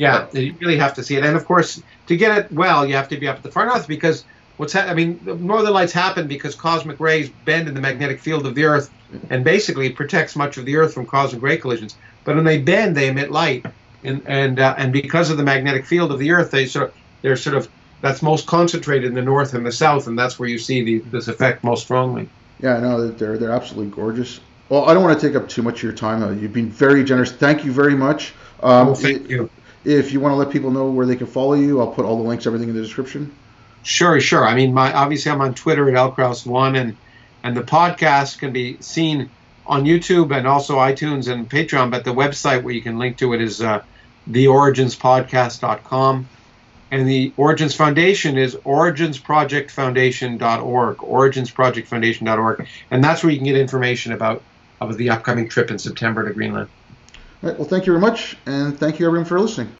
yeah, 0.00 0.26
you 0.32 0.54
really 0.58 0.78
have 0.78 0.94
to 0.94 1.02
see 1.02 1.16
it, 1.16 1.24
and 1.24 1.36
of 1.36 1.44
course, 1.44 1.82
to 2.06 2.16
get 2.16 2.38
it 2.38 2.52
well, 2.52 2.86
you 2.86 2.94
have 2.94 3.10
to 3.10 3.18
be 3.18 3.28
up 3.28 3.36
at 3.36 3.42
the 3.42 3.50
far 3.50 3.66
north 3.66 3.86
because 3.86 4.24
what's 4.56 4.72
ha- 4.72 4.86
I 4.88 4.94
mean, 4.94 5.20
the 5.22 5.34
northern 5.34 5.74
lights 5.74 5.92
happen 5.92 6.26
because 6.26 6.54
cosmic 6.54 6.98
rays 7.00 7.28
bend 7.28 7.68
in 7.68 7.74
the 7.74 7.82
magnetic 7.82 8.18
field 8.18 8.46
of 8.46 8.54
the 8.54 8.64
Earth, 8.64 8.90
and 9.28 9.44
basically 9.44 9.88
it 9.88 9.96
protects 9.96 10.34
much 10.36 10.56
of 10.56 10.64
the 10.64 10.76
Earth 10.76 10.94
from 10.94 11.04
cosmic 11.04 11.42
ray 11.42 11.58
collisions. 11.58 11.96
But 12.24 12.36
when 12.36 12.46
they 12.46 12.56
bend, 12.56 12.96
they 12.96 13.08
emit 13.08 13.30
light, 13.30 13.66
and 14.02 14.22
and 14.24 14.58
uh, 14.58 14.74
and 14.78 14.90
because 14.90 15.28
of 15.28 15.36
the 15.36 15.42
magnetic 15.42 15.84
field 15.84 16.12
of 16.12 16.18
the 16.18 16.30
Earth, 16.30 16.50
they 16.50 16.64
sort 16.64 16.88
of 16.88 16.94
they're 17.20 17.36
sort 17.36 17.56
of 17.56 17.68
that's 18.00 18.22
most 18.22 18.46
concentrated 18.46 19.04
in 19.04 19.14
the 19.14 19.20
north 19.20 19.52
and 19.52 19.66
the 19.66 19.72
south, 19.72 20.06
and 20.06 20.18
that's 20.18 20.38
where 20.38 20.48
you 20.48 20.56
see 20.56 20.82
the, 20.82 20.98
this 21.10 21.28
effect 21.28 21.62
most 21.62 21.82
strongly. 21.82 22.26
Yeah, 22.62 22.80
no, 22.80 23.06
they're 23.10 23.36
they're 23.36 23.52
absolutely 23.52 23.94
gorgeous. 23.94 24.40
Well, 24.70 24.88
I 24.88 24.94
don't 24.94 25.02
want 25.02 25.20
to 25.20 25.28
take 25.28 25.36
up 25.36 25.46
too 25.46 25.62
much 25.62 25.80
of 25.80 25.82
your 25.82 25.92
time. 25.92 26.22
Uh, 26.22 26.30
you've 26.30 26.54
been 26.54 26.70
very 26.70 27.04
generous. 27.04 27.32
Thank 27.32 27.66
you 27.66 27.72
very 27.72 27.96
much. 27.96 28.32
Um, 28.62 28.86
well, 28.86 28.94
thank 28.94 29.28
you. 29.28 29.50
If 29.84 30.12
you 30.12 30.20
want 30.20 30.32
to 30.32 30.36
let 30.36 30.50
people 30.50 30.70
know 30.70 30.90
where 30.90 31.06
they 31.06 31.16
can 31.16 31.26
follow 31.26 31.54
you, 31.54 31.80
I'll 31.80 31.92
put 31.92 32.04
all 32.04 32.16
the 32.16 32.28
links, 32.28 32.46
everything 32.46 32.68
in 32.68 32.74
the 32.74 32.82
description. 32.82 33.34
Sure, 33.82 34.20
sure. 34.20 34.46
I 34.46 34.54
mean, 34.54 34.74
my 34.74 34.92
obviously 34.92 35.32
I'm 35.32 35.40
on 35.40 35.54
Twitter 35.54 35.88
at 35.88 35.94
lkrauss1, 35.94 36.78
and 36.78 36.96
and 37.42 37.56
the 37.56 37.62
podcast 37.62 38.38
can 38.38 38.52
be 38.52 38.76
seen 38.80 39.30
on 39.66 39.84
YouTube 39.84 40.36
and 40.36 40.46
also 40.46 40.76
iTunes 40.76 41.32
and 41.32 41.48
Patreon. 41.48 41.90
But 41.90 42.04
the 42.04 42.12
website 42.12 42.62
where 42.62 42.74
you 42.74 42.82
can 42.82 42.98
link 42.98 43.16
to 43.18 43.32
it 43.32 43.40
is 43.40 43.62
uh, 43.62 43.82
theoriginspodcast.com. 44.28 46.28
And 46.92 47.08
the 47.08 47.32
Origins 47.36 47.76
Foundation 47.76 48.36
is 48.36 48.56
originsprojectfoundation.org, 48.56 50.96
originsprojectfoundation.org. 50.96 52.66
And 52.90 53.04
that's 53.04 53.22
where 53.22 53.30
you 53.30 53.38
can 53.38 53.46
get 53.46 53.56
information 53.56 54.12
about, 54.12 54.42
about 54.80 54.96
the 54.96 55.10
upcoming 55.10 55.48
trip 55.48 55.70
in 55.70 55.78
September 55.78 56.26
to 56.26 56.34
Greenland. 56.34 56.68
All 57.42 57.48
right. 57.48 57.58
Well, 57.58 57.68
thank 57.68 57.86
you 57.86 57.92
very 57.92 58.00
much, 58.00 58.36
and 58.44 58.78
thank 58.78 58.98
you 58.98 59.06
everyone 59.06 59.26
for 59.26 59.40
listening. 59.40 59.79